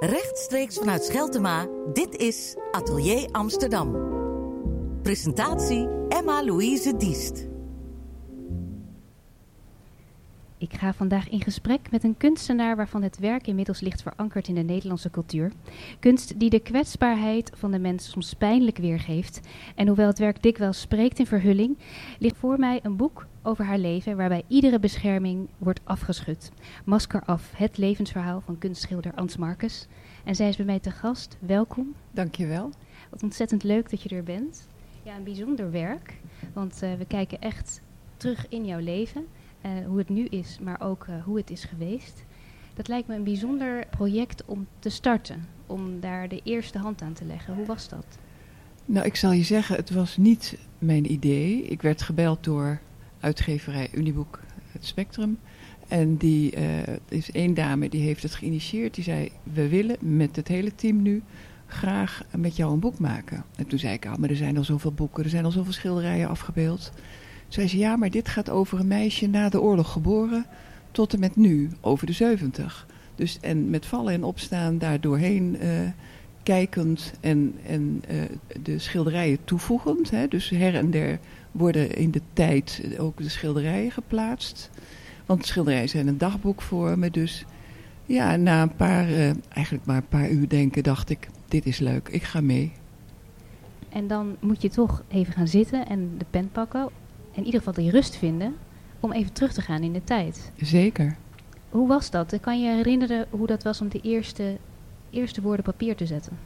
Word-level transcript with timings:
Rechtstreeks 0.00 0.76
vanuit 0.76 1.04
Scheltema, 1.04 1.66
dit 1.92 2.16
is 2.16 2.56
Atelier 2.72 3.28
Amsterdam. 3.30 3.96
Presentatie 5.02 5.88
Emma-Louise 6.08 6.96
Diest. 6.96 7.46
Ik 10.58 10.72
ga 10.72 10.92
vandaag 10.92 11.28
in 11.28 11.40
gesprek 11.40 11.90
met 11.90 12.04
een 12.04 12.16
kunstenaar 12.16 12.76
waarvan 12.76 13.02
het 13.02 13.18
werk 13.18 13.46
inmiddels 13.46 13.80
ligt 13.80 14.02
verankerd 14.02 14.48
in 14.48 14.54
de 14.54 14.62
Nederlandse 14.62 15.10
cultuur. 15.10 15.52
Kunst 15.98 16.40
die 16.40 16.50
de 16.50 16.60
kwetsbaarheid 16.60 17.50
van 17.54 17.70
de 17.70 17.78
mens 17.78 18.10
soms 18.10 18.34
pijnlijk 18.34 18.78
weergeeft. 18.78 19.40
En 19.74 19.86
hoewel 19.86 20.06
het 20.06 20.18
werk 20.18 20.42
dikwijls 20.42 20.80
spreekt 20.80 21.18
in 21.18 21.26
verhulling, 21.26 21.78
ligt 22.18 22.36
voor 22.36 22.58
mij 22.58 22.80
een 22.82 22.96
boek 22.96 23.26
over 23.42 23.64
haar 23.64 23.78
leven 23.78 24.16
waarbij 24.16 24.42
iedere 24.48 24.78
bescherming 24.78 25.48
wordt 25.58 25.80
afgeschud. 25.84 26.50
Masker 26.84 27.22
af, 27.24 27.52
het 27.56 27.78
levensverhaal 27.78 28.40
van 28.40 28.58
kunstschilder 28.58 29.14
Ans 29.14 29.36
Marcus. 29.36 29.86
En 30.24 30.34
zij 30.34 30.48
is 30.48 30.56
bij 30.56 30.66
mij 30.66 30.78
te 30.78 30.90
gast. 30.90 31.36
Welkom. 31.38 31.94
Dankjewel. 32.10 32.70
Wat 33.10 33.22
ontzettend 33.22 33.62
leuk 33.62 33.90
dat 33.90 34.02
je 34.02 34.08
er 34.08 34.22
bent. 34.22 34.66
Ja, 35.02 35.16
een 35.16 35.24
bijzonder 35.24 35.70
werk, 35.70 36.20
want 36.52 36.82
uh, 36.82 36.94
we 36.94 37.04
kijken 37.04 37.40
echt 37.40 37.80
terug 38.16 38.48
in 38.48 38.66
jouw 38.66 38.78
leven. 38.78 39.26
Uh, 39.66 39.86
hoe 39.86 39.98
het 39.98 40.08
nu 40.08 40.24
is, 40.24 40.58
maar 40.62 40.80
ook 40.80 41.06
uh, 41.06 41.24
hoe 41.24 41.36
het 41.36 41.50
is 41.50 41.64
geweest. 41.64 42.24
Dat 42.74 42.88
lijkt 42.88 43.08
me 43.08 43.14
een 43.14 43.24
bijzonder 43.24 43.86
project 43.90 44.44
om 44.44 44.66
te 44.78 44.88
starten, 44.88 45.46
om 45.66 46.00
daar 46.00 46.28
de 46.28 46.40
eerste 46.44 46.78
hand 46.78 47.02
aan 47.02 47.12
te 47.12 47.24
leggen. 47.24 47.54
Hoe 47.54 47.66
was 47.66 47.88
dat? 47.88 48.18
Nou, 48.84 49.06
ik 49.06 49.16
zal 49.16 49.32
je 49.32 49.42
zeggen, 49.42 49.76
het 49.76 49.90
was 49.90 50.16
niet 50.16 50.58
mijn 50.78 51.12
idee. 51.12 51.62
Ik 51.62 51.82
werd 51.82 52.02
gebeld 52.02 52.44
door 52.44 52.80
uitgeverij 53.20 53.88
Uniboek 53.92 54.40
Het 54.72 54.84
Spectrum. 54.84 55.38
En 55.88 56.16
die 56.16 56.56
uh, 56.56 56.62
is 57.08 57.30
één 57.30 57.54
dame 57.54 57.88
die 57.88 58.02
heeft 58.02 58.22
het 58.22 58.34
geïnitieerd. 58.34 58.94
Die 58.94 59.04
zei, 59.04 59.30
we 59.42 59.68
willen 59.68 59.96
met 60.00 60.36
het 60.36 60.48
hele 60.48 60.74
team 60.74 61.02
nu 61.02 61.22
graag 61.66 62.22
met 62.36 62.56
jou 62.56 62.72
een 62.72 62.80
boek 62.80 62.98
maken. 62.98 63.44
En 63.56 63.66
toen 63.66 63.78
zei 63.78 63.94
ik, 63.94 64.06
ah, 64.06 64.16
maar 64.16 64.30
er 64.30 64.36
zijn 64.36 64.56
al 64.56 64.64
zoveel 64.64 64.92
boeken, 64.92 65.24
er 65.24 65.30
zijn 65.30 65.44
al 65.44 65.50
zoveel 65.50 65.72
schilderijen 65.72 66.28
afgebeeld. 66.28 66.92
Zei 67.48 67.68
ze, 67.68 67.78
ja, 67.78 67.96
maar 67.96 68.10
dit 68.10 68.28
gaat 68.28 68.50
over 68.50 68.80
een 68.80 68.86
meisje 68.86 69.26
na 69.26 69.48
de 69.48 69.60
oorlog 69.60 69.92
geboren 69.92 70.46
tot 70.90 71.12
en 71.12 71.20
met 71.20 71.36
nu, 71.36 71.70
over 71.80 72.06
de 72.06 72.12
70. 72.12 72.86
Dus, 73.14 73.38
en 73.40 73.70
met 73.70 73.86
vallen 73.86 74.12
en 74.12 74.24
opstaan 74.24 74.78
daar 74.78 75.00
doorheen 75.00 75.56
uh, 75.62 75.68
kijkend 76.42 77.12
en, 77.20 77.54
en 77.66 78.02
uh, 78.10 78.22
de 78.62 78.78
schilderijen 78.78 79.38
toevoegend. 79.44 80.10
Hè. 80.10 80.28
Dus 80.28 80.48
her 80.48 80.74
en 80.74 80.90
der 80.90 81.18
worden 81.50 81.94
in 81.94 82.10
de 82.10 82.20
tijd 82.32 82.82
ook 82.98 83.16
de 83.16 83.28
schilderijen 83.28 83.90
geplaatst. 83.90 84.70
Want 85.26 85.46
schilderijen 85.46 85.88
zijn 85.88 86.06
een 86.06 86.18
dagboek 86.18 86.62
voor 86.62 86.98
me. 86.98 87.10
Dus 87.10 87.44
ja, 88.06 88.36
na 88.36 88.62
een 88.62 88.76
paar, 88.76 89.08
uh, 89.08 89.30
eigenlijk 89.48 89.86
maar 89.86 89.96
een 89.96 90.08
paar 90.08 90.30
uur 90.30 90.48
denken, 90.48 90.82
dacht 90.82 91.10
ik, 91.10 91.28
dit 91.48 91.66
is 91.66 91.78
leuk, 91.78 92.08
ik 92.08 92.22
ga 92.22 92.40
mee. 92.40 92.72
En 93.88 94.06
dan 94.06 94.36
moet 94.40 94.62
je 94.62 94.70
toch 94.70 95.02
even 95.08 95.32
gaan 95.32 95.48
zitten 95.48 95.86
en 95.86 96.14
de 96.18 96.24
pen 96.30 96.50
pakken 96.52 96.88
in 97.32 97.44
ieder 97.44 97.58
geval 97.58 97.82
die 97.82 97.90
rust 97.90 98.16
vinden 98.16 98.54
om 99.00 99.12
even 99.12 99.32
terug 99.32 99.52
te 99.52 99.60
gaan 99.60 99.82
in 99.82 99.92
de 99.92 100.04
tijd. 100.04 100.52
Zeker. 100.56 101.16
Hoe 101.68 101.88
was 101.88 102.10
dat? 102.10 102.38
Kan 102.40 102.62
je 102.62 102.68
herinneren 102.68 103.26
hoe 103.30 103.46
dat 103.46 103.62
was 103.62 103.80
om 103.80 103.88
de 103.88 104.00
eerste, 104.00 104.56
eerste 105.10 105.40
woorden 105.40 105.64
papier 105.64 105.96
te 105.96 106.06
zetten? 106.06 106.38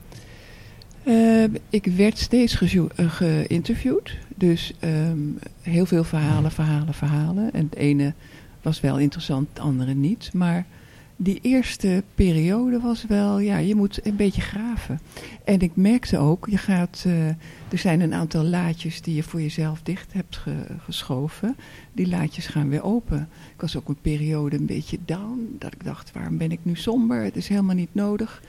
Uh, 1.06 1.44
ik 1.68 1.86
werd 1.96 2.18
steeds 2.18 2.60
uh, 2.62 2.84
geïnterviewd. 2.96 4.16
Dus 4.34 4.72
um, 4.80 5.38
heel 5.60 5.86
veel 5.86 6.04
verhalen, 6.04 6.50
verhalen, 6.50 6.94
verhalen. 6.94 7.52
En 7.52 7.64
het 7.64 7.76
ene 7.76 8.12
was 8.62 8.80
wel 8.80 8.98
interessant, 8.98 9.48
het 9.48 9.58
andere 9.58 9.94
niet. 9.94 10.30
Maar 10.32 10.66
die 11.16 11.38
eerste 11.42 12.02
periode 12.14 12.80
was 12.80 13.04
wel, 13.06 13.38
ja, 13.38 13.56
je 13.56 13.74
moet 13.74 14.06
een 14.06 14.16
beetje 14.16 14.40
graven. 14.40 15.00
En 15.44 15.60
ik 15.60 15.70
merkte 15.74 16.18
ook, 16.18 16.46
je 16.50 16.56
gaat, 16.56 17.04
uh, 17.06 17.28
er 17.68 17.78
zijn 17.78 18.00
een 18.00 18.14
aantal 18.14 18.44
laadjes 18.44 19.00
die 19.00 19.14
je 19.14 19.22
voor 19.22 19.40
jezelf 19.40 19.82
dicht 19.82 20.12
hebt 20.12 20.36
ge, 20.36 20.52
geschoven. 20.78 21.56
Die 21.92 22.08
laadjes 22.08 22.46
gaan 22.46 22.68
weer 22.68 22.82
open. 22.82 23.28
Ik 23.54 23.60
was 23.60 23.76
ook 23.76 23.88
een 23.88 23.98
periode 24.02 24.56
een 24.56 24.66
beetje 24.66 24.98
down, 25.04 25.56
dat 25.58 25.72
ik 25.72 25.84
dacht, 25.84 26.12
waarom 26.12 26.38
ben 26.38 26.52
ik 26.52 26.60
nu 26.62 26.76
somber? 26.76 27.22
Het 27.22 27.36
is 27.36 27.48
helemaal 27.48 27.74
niet 27.74 27.94
nodig. 27.94 28.42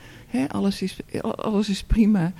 Alles, 0.48 0.82
is, 0.82 0.98
alles 1.22 1.68
is 1.68 1.82
prima. 1.82 2.32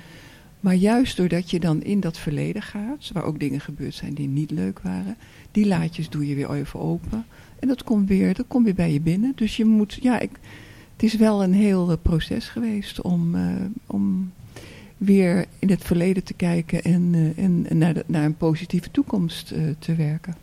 Maar 0.59 0.75
juist 0.75 1.17
doordat 1.17 1.51
je 1.51 1.59
dan 1.59 1.83
in 1.83 1.99
dat 1.99 2.17
verleden 2.17 2.61
gaat, 2.61 3.11
waar 3.13 3.23
ook 3.23 3.39
dingen 3.39 3.59
gebeurd 3.59 3.93
zijn 3.93 4.13
die 4.13 4.27
niet 4.27 4.51
leuk 4.51 4.79
waren, 4.79 5.17
die 5.51 5.67
laadjes 5.67 6.09
doe 6.09 6.27
je 6.27 6.35
weer 6.35 6.51
even 6.51 6.79
open. 6.79 7.25
En 7.59 7.67
dat 7.67 7.83
komt 7.83 8.07
weer, 8.07 8.33
dat 8.33 8.45
komt 8.47 8.65
weer 8.65 8.73
bij 8.73 8.93
je 8.93 9.01
binnen. 9.01 9.31
Dus 9.35 9.57
je 9.57 9.65
moet, 9.65 9.97
ja, 10.01 10.19
ik, 10.19 10.31
het 10.93 11.03
is 11.03 11.15
wel 11.15 11.43
een 11.43 11.53
heel 11.53 11.91
uh, 11.91 11.97
proces 12.01 12.47
geweest 12.47 13.01
om, 13.01 13.35
uh, 13.35 13.55
om 13.85 14.31
weer 14.97 15.45
in 15.59 15.69
het 15.69 15.83
verleden 15.83 16.23
te 16.23 16.33
kijken 16.33 16.83
en, 16.83 17.13
uh, 17.13 17.37
en 17.37 17.77
naar, 17.77 17.93
de, 17.93 18.03
naar 18.07 18.25
een 18.25 18.37
positieve 18.37 18.91
toekomst 18.91 19.53
te 19.79 19.95
werken. 19.95 20.35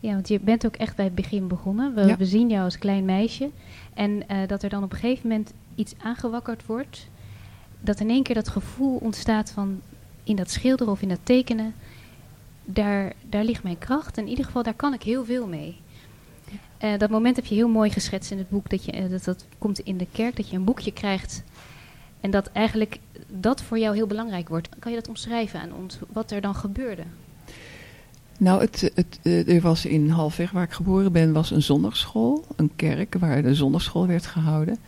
Ja, 0.00 0.12
want 0.12 0.28
je 0.28 0.40
bent 0.40 0.66
ook 0.66 0.76
echt 0.76 0.96
bij 0.96 1.04
het 1.04 1.14
begin 1.14 1.48
begonnen. 1.48 1.94
We, 1.94 2.00
ja. 2.00 2.16
we 2.16 2.26
zien 2.26 2.48
jou 2.48 2.64
als 2.64 2.78
klein 2.78 3.04
meisje. 3.04 3.50
En 3.94 4.22
dat 4.46 4.62
er 4.62 4.68
dan 4.68 4.82
op 4.82 4.92
een 4.92 4.98
gegeven 4.98 5.28
moment 5.28 5.52
iets 5.74 5.94
aangewakkerd 6.02 6.66
wordt. 6.66 7.08
Dat 7.80 8.00
in 8.00 8.10
één 8.10 8.22
keer 8.22 8.34
dat 8.34 8.48
gevoel 8.48 8.96
ontstaat 8.96 9.50
van 9.50 9.80
in 10.24 10.36
dat 10.36 10.50
schilderen 10.50 10.92
of 10.92 11.02
in 11.02 11.08
dat 11.08 11.20
tekenen. 11.22 11.74
Daar, 12.64 13.12
daar 13.28 13.44
ligt 13.44 13.62
mijn 13.62 13.78
kracht. 13.78 14.18
In 14.18 14.28
ieder 14.28 14.44
geval, 14.44 14.62
daar 14.62 14.74
kan 14.74 14.94
ik 14.94 15.02
heel 15.02 15.24
veel 15.24 15.46
mee. 15.46 15.76
Uh, 16.84 16.98
dat 16.98 17.10
moment 17.10 17.36
heb 17.36 17.44
je 17.44 17.54
heel 17.54 17.68
mooi 17.68 17.90
geschetst 17.90 18.30
in 18.30 18.38
het 18.38 18.48
boek. 18.48 18.70
Dat, 18.70 18.84
je, 18.84 19.02
uh, 19.02 19.10
dat, 19.10 19.24
dat 19.24 19.44
komt 19.58 19.78
in 19.78 19.96
de 19.96 20.06
kerk, 20.12 20.36
dat 20.36 20.48
je 20.48 20.56
een 20.56 20.64
boekje 20.64 20.92
krijgt. 20.92 21.42
En 22.20 22.30
dat 22.30 22.46
eigenlijk 22.46 22.98
dat 23.28 23.62
voor 23.62 23.78
jou 23.78 23.94
heel 23.94 24.06
belangrijk 24.06 24.48
wordt. 24.48 24.68
Kan 24.78 24.92
je 24.92 24.98
dat 24.98 25.08
omschrijven 25.08 25.60
aan 25.60 25.72
ons, 25.72 25.98
wat 26.12 26.30
er 26.30 26.40
dan 26.40 26.54
gebeurde? 26.54 27.02
Nou, 28.38 28.60
het, 28.60 28.90
het, 28.94 29.18
uh, 29.22 29.54
er 29.54 29.60
was 29.60 29.86
in 29.86 30.08
Halfweg, 30.08 30.50
waar 30.50 30.62
ik 30.62 30.72
geboren 30.72 31.12
ben, 31.12 31.32
was 31.32 31.50
een 31.50 31.62
zondagschool. 31.62 32.44
Een 32.56 32.70
kerk 32.76 33.14
waar 33.18 33.42
de 33.42 33.54
zondagschool 33.54 34.06
werd 34.06 34.26
gehouden. 34.26 34.78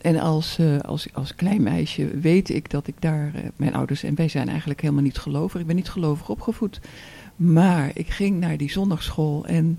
En 0.00 0.18
als, 0.18 0.58
als, 0.82 1.08
als 1.12 1.34
klein 1.34 1.62
meisje 1.62 2.18
weet 2.18 2.48
ik 2.48 2.70
dat 2.70 2.86
ik 2.86 2.94
daar, 2.98 3.32
mijn 3.56 3.74
ouders 3.74 4.02
en 4.02 4.14
wij 4.14 4.28
zijn 4.28 4.48
eigenlijk 4.48 4.80
helemaal 4.80 5.02
niet 5.02 5.18
gelovig. 5.18 5.60
Ik 5.60 5.66
ben 5.66 5.76
niet 5.76 5.88
gelovig 5.88 6.28
opgevoed. 6.28 6.80
Maar 7.36 7.90
ik 7.94 8.10
ging 8.10 8.40
naar 8.40 8.56
die 8.56 8.70
zondagschool 8.70 9.46
en 9.46 9.78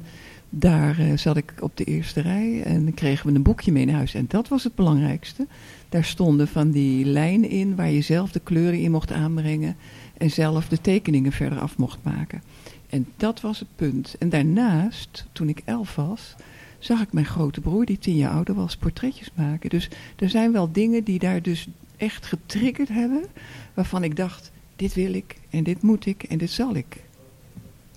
daar 0.49 0.99
uh, 0.99 1.17
zat 1.17 1.37
ik 1.37 1.53
op 1.59 1.77
de 1.77 1.83
eerste 1.83 2.21
rij 2.21 2.63
en 2.63 2.83
dan 2.83 2.93
kregen 2.93 3.27
we 3.27 3.35
een 3.35 3.43
boekje 3.43 3.71
mee 3.71 3.85
naar 3.85 3.95
huis. 3.95 4.13
En 4.13 4.25
dat 4.27 4.47
was 4.47 4.63
het 4.63 4.75
belangrijkste. 4.75 5.47
Daar 5.89 6.03
stonden 6.03 6.47
van 6.47 6.71
die 6.71 7.05
lijnen 7.05 7.49
in 7.49 7.75
waar 7.75 7.91
je 7.91 8.01
zelf 8.01 8.31
de 8.31 8.39
kleuren 8.39 8.79
in 8.79 8.91
mocht 8.91 9.11
aanbrengen. 9.11 9.75
En 10.17 10.31
zelf 10.31 10.67
de 10.67 10.81
tekeningen 10.81 11.31
verder 11.31 11.59
af 11.59 11.77
mocht 11.77 11.99
maken. 12.01 12.41
En 12.89 13.07
dat 13.17 13.41
was 13.41 13.59
het 13.59 13.67
punt. 13.75 14.15
En 14.19 14.29
daarnaast, 14.29 15.25
toen 15.31 15.49
ik 15.49 15.61
elf 15.65 15.95
was, 15.95 16.35
zag 16.79 17.01
ik 17.01 17.13
mijn 17.13 17.25
grote 17.25 17.61
broer, 17.61 17.85
die 17.85 17.97
tien 17.97 18.15
jaar 18.15 18.31
ouder 18.31 18.55
was, 18.55 18.77
portretjes 18.77 19.31
maken. 19.33 19.69
Dus 19.69 19.89
er 20.15 20.29
zijn 20.29 20.51
wel 20.51 20.71
dingen 20.71 21.03
die 21.03 21.19
daar 21.19 21.41
dus 21.41 21.67
echt 21.97 22.25
getriggerd 22.25 22.89
hebben. 22.89 23.25
Waarvan 23.73 24.03
ik 24.03 24.15
dacht, 24.15 24.51
dit 24.75 24.93
wil 24.93 25.13
ik 25.13 25.35
en 25.49 25.63
dit 25.63 25.81
moet 25.81 26.05
ik 26.05 26.23
en 26.23 26.37
dit 26.37 26.51
zal 26.51 26.75
ik. 26.75 27.03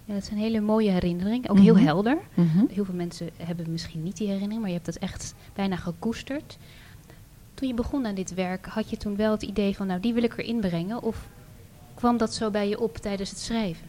Ja, 0.05 0.15
dat 0.15 0.23
is 0.23 0.31
een 0.31 0.37
hele 0.37 0.61
mooie 0.61 0.91
herinnering. 0.91 1.49
Ook 1.49 1.59
mm 1.59 1.67
-hmm. 1.67 1.77
heel 1.77 1.87
helder. 1.87 2.19
Mm 2.35 2.49
-hmm. 2.49 2.69
Heel 2.73 2.85
veel 2.85 2.95
mensen 2.95 3.31
hebben 3.37 3.71
misschien 3.71 4.03
niet 4.03 4.17
die 4.17 4.27
herinnering, 4.27 4.61
maar 4.61 4.71
je 4.71 4.77
hebt 4.77 4.87
dat 4.87 4.97
echt 4.97 5.35
bijna 5.55 5.77
gekoesterd. 5.77 6.59
Toen 7.55 7.69
je 7.69 7.75
begon 7.75 8.07
aan 8.07 8.15
dit 8.15 8.35
werk, 8.35 8.67
had 8.67 8.91
je 8.91 8.97
toen 8.97 9.17
wel 9.17 9.31
het 9.31 9.43
idee 9.43 9.77
van, 9.77 9.87
nou, 9.87 10.01
die 10.01 10.13
wil 10.13 10.23
ik 10.23 10.39
erin 10.39 10.61
brengen? 10.61 11.03
Of 11.03 11.29
kwam 11.95 12.17
dat 12.17 12.35
zo 12.35 12.51
bij 12.51 12.69
je 12.69 12.81
op 12.81 12.97
tijdens 12.97 13.31
het 13.31 13.39
schrijven? 13.39 13.87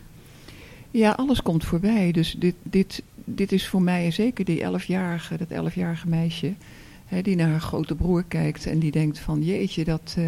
Ja, 0.92 1.12
alles 1.12 1.42
komt 1.42 1.66
voorbij. 1.66 2.12
Dus 2.12 2.36
dit, 2.38 2.56
dit, 2.64 3.04
dit 3.26 3.52
is 3.52 3.68
voor 3.68 3.82
mij 3.82 4.12
zeker 4.12 4.46
die 4.46 4.62
elfjarige, 4.62 5.38
dat 5.38 5.50
elfjarige 5.50 6.08
meisje, 6.08 6.54
hè, 7.06 7.22
die 7.22 7.36
naar 7.36 7.50
haar 7.50 7.62
grote 7.62 7.96
broer 7.96 8.24
kijkt 8.24 8.66
en 8.66 8.80
die 8.80 8.92
denkt 8.92 9.20
van, 9.20 9.44
jeetje, 9.44 9.84
dat, 9.84 10.16
uh, 10.20 10.25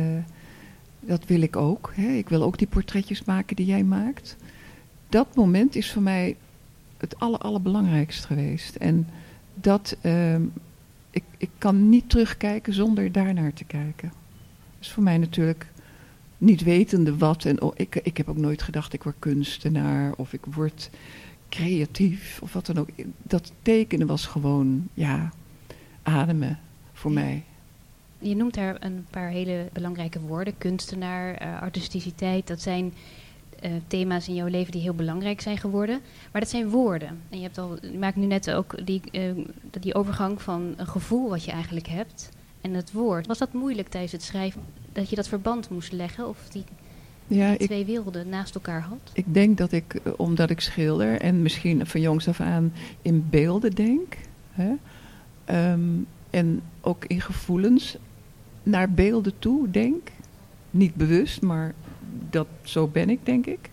dat 1.00 1.26
wil 1.26 1.42
ik 1.42 1.56
ook. 1.56 1.92
Hè. 1.96 2.08
Ik 2.08 2.30
wil 2.30 2.44
ook 2.44 2.58
die 2.58 2.68
portretjes 2.68 3.24
maken 3.24 3.56
die 3.56 3.66
jij 3.66 3.84
maakt 3.84 4.36
dat 5.16 5.36
moment 5.36 5.76
is 5.76 5.92
voor 5.92 6.02
mij 6.02 6.36
het 6.98 7.20
aller, 7.20 7.40
allerbelangrijkst 7.40 8.26
geweest. 8.26 8.76
En 8.76 9.08
dat, 9.54 9.98
uh, 10.02 10.36
ik, 11.10 11.24
ik 11.38 11.50
kan 11.58 11.90
niet 11.90 12.10
terugkijken 12.10 12.74
zonder 12.74 13.12
daarnaar 13.12 13.54
te 13.54 13.64
kijken. 13.64 14.10
Dat 14.10 14.80
is 14.80 14.92
voor 14.92 15.04
mij 15.04 15.18
natuurlijk 15.18 15.68
niet 16.38 16.64
wetende 16.64 17.18
wat. 17.18 17.46
En 17.46 17.62
oh, 17.62 17.74
ik, 17.76 17.96
ik 17.96 18.18
heb 18.18 18.30
ook 18.30 18.38
nooit 18.38 18.62
gedacht, 18.62 18.94
ik 18.94 19.04
word 19.04 19.16
kunstenaar 19.20 20.14
of 20.16 20.34
ik 20.34 20.46
word 20.46 20.90
creatief 21.56 22.40
of 22.42 22.54
wat 22.54 22.66
dan 22.66 22.78
ook. 22.78 22.90
Dat 23.24 23.52
tekenen 23.62 24.08
was 24.08 24.26
gewoon, 24.26 24.88
ja, 24.94 25.32
ademen 26.04 26.60
voor 26.94 27.12
ja. 27.12 27.20
mij. 27.20 27.44
Je 28.20 28.36
noemt 28.36 28.54
daar 28.54 28.78
een 28.80 29.06
paar 29.10 29.30
hele 29.30 29.70
belangrijke 29.74 30.20
woorden. 30.20 30.58
Kunstenaar, 30.58 31.42
uh, 31.42 31.62
artisticiteit. 31.62 32.48
Dat 32.48 32.62
zijn 32.62 32.94
uh, 33.64 33.72
thema's 33.88 34.28
in 34.28 34.36
jouw 34.36 34.48
leven 34.48 34.72
die 34.72 34.82
heel 34.82 34.94
belangrijk 34.94 35.42
zijn 35.42 35.58
geworden. 35.58 36.00
Maar 36.32 36.42
dat 36.42 36.50
zijn 36.50 36.70
woorden. 36.70 37.08
En 37.30 37.38
je, 37.38 37.44
hebt 37.44 37.58
al, 37.58 37.78
je 37.82 37.98
maakt 37.98 38.16
nu 38.16 38.26
net 38.26 38.52
ook 38.52 38.86
die, 38.86 39.02
uh, 39.12 39.46
die 39.80 39.96
overgang 39.96 40.42
van 40.42 40.74
een 40.78 40.88
gevoel 40.88 41.30
wat 41.30 41.44
je 41.44 41.52
eigenlijk 41.52 41.88
hebt. 41.88 42.30
en 42.62 42.74
het 42.74 42.92
woord. 42.92 43.28
Was 43.28 43.38
dat 43.38 43.54
moeilijk 43.54 43.88
tijdens 43.88 44.12
het 44.12 44.24
schrijven, 44.24 44.62
dat 44.94 45.10
je 45.10 45.16
dat 45.16 45.28
verband 45.28 45.70
moest 45.70 45.92
leggen 45.92 46.28
of 46.28 46.38
die, 46.50 46.64
Ja, 47.28 47.52
ik, 47.52 47.66
twee 47.66 47.86
werelden 47.86 48.30
naast 48.30 48.56
elkaar 48.56 48.82
had? 48.82 49.12
ik 49.14 49.34
denk 49.34 49.58
dat 49.58 49.72
ik, 49.72 49.94
eh, 49.94 50.14
omdat 50.18 50.50
ik 50.50 50.60
schilder 50.60 51.22
en 51.22 51.42
misschien 51.42 51.86
van 51.86 52.02
jongs 52.02 52.28
af 52.28 52.40
aan 52.40 52.74
in 53.02 53.26
beelden 53.30 53.72
denk. 53.72 54.18
Hè, 54.52 54.72
ehm, 55.46 55.82
en 56.30 56.62
ook 56.82 57.06
in 57.06 57.22
gevoelens 57.22 57.98
naar 58.64 58.92
beelden 58.92 59.40
toe 59.40 59.72
denk. 59.72 60.12
Niet 60.72 60.96
bewust, 60.96 61.42
maar 61.42 61.74
dat, 62.30 62.48
zo 62.64 62.88
ben 62.88 63.10
ik, 63.10 63.20
denk 63.24 63.46
ik. 63.46 63.70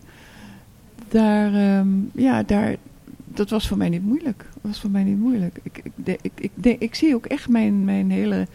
Daar, 1.08 1.54
ehm, 1.54 1.88
ja, 2.14 2.42
daar, 2.42 2.76
dat 3.24 3.50
was 3.50 3.68
voor 3.68 3.76
mij 3.76 3.88
niet 3.88 4.04
moeilijk. 4.04 4.44
Dat 4.52 4.62
was 4.62 4.80
voor 4.80 4.90
mij 4.90 5.04
niet 5.04 5.18
moeilijk. 5.18 5.58
Ik, 5.62 5.82
ik, 6.04 6.18
ik, 6.22 6.50
ik, 6.62 6.80
ik 6.80 6.94
zie 6.94 7.14
ook 7.14 7.26
echt 7.26 7.48
mijn, 7.48 7.84
mijn 7.84 8.10
hele, 8.10 8.46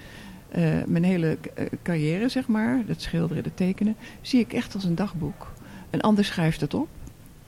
eh, 0.57 0.83
mijn 0.85 1.03
hele 1.03 1.37
eh, 1.53 1.65
carrière, 1.83 2.29
zeg 2.29 2.47
maar, 2.47 2.83
het 2.87 3.01
schilderen, 3.01 3.43
het 3.43 3.57
tekenen, 3.57 3.95
zie 4.21 4.39
ik 4.39 4.53
echt 4.53 4.73
als 4.73 4.83
een 4.83 4.95
dagboek. 4.95 5.53
Een 5.89 6.01
ander 6.01 6.25
schrijft 6.25 6.61
het 6.61 6.73
op. 6.73 6.87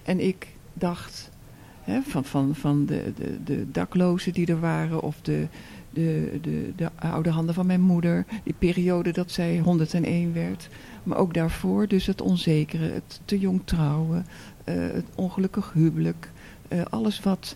En 0.04 0.20
ik 0.20 0.48
dacht 0.74 1.30
hè, 1.82 2.02
van, 2.02 2.26
van, 2.26 2.56
van 2.56 2.86
de, 2.86 3.14
de, 3.16 3.44
de 3.44 3.72
daklozen 3.72 4.34
die 4.34 4.48
er 4.48 4.60
waren, 4.60 5.02
of 5.02 5.22
de, 5.22 5.48
de, 5.90 6.40
de, 6.42 6.72
de 6.76 6.90
oude 6.96 7.30
handen 7.30 7.56
van 7.56 7.66
mijn 7.66 7.82
moeder, 7.82 8.26
die 8.44 8.56
periode 8.58 9.12
dat 9.12 9.32
zij 9.32 9.60
101 9.60 10.34
werd. 10.34 10.70
Maar 11.04 11.18
ook 11.18 11.34
daarvoor, 11.34 11.88
dus 11.88 12.06
het 12.06 12.22
onzekere, 12.22 12.92
het 12.92 13.22
te 13.26 13.40
jong 13.40 13.62
trouwen, 13.66 14.26
eh, 14.64 14.76
het 14.76 15.06
ongelukkig 15.16 15.72
huwelijk. 15.74 16.32
alles 16.90 17.20
wat, 17.20 17.56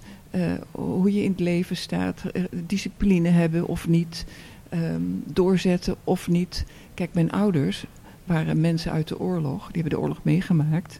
hoe 0.72 1.14
je 1.14 1.24
in 1.24 1.32
het 1.32 1.40
leven 1.40 1.76
staat, 1.76 2.24
discipline 2.66 3.30
hebben 3.30 3.68
of 3.68 3.88
niet, 3.88 4.26
ehm, 4.74 5.02
doorzetten 5.26 5.96
of 6.04 6.28
niet. 6.28 6.66
Kijk, 6.94 7.14
mijn 7.14 7.32
ouders 7.32 7.86
waren 8.24 8.62
mensen 8.62 8.92
uit 8.92 9.08
de 9.08 9.20
oorlog, 9.20 9.66
die 9.66 9.82
hebben 9.82 9.92
de 9.92 10.00
oorlog 10.00 10.24
meegemaakt. 10.24 11.00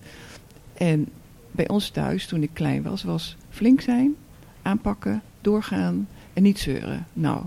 En 0.74 1.08
bij 1.52 1.68
ons 1.68 1.90
thuis, 1.90 2.28
toen 2.28 2.44
ik 2.44 2.50
klein 2.54 2.84
was, 2.84 3.04
was 3.04 3.38
flink 3.50 3.82
zijn, 3.82 4.16
aanpakken, 4.62 5.22
doorgaan 5.42 6.08
en 6.34 6.44
niet 6.44 6.60
zeuren. 6.60 7.08
Nou, 7.14 7.44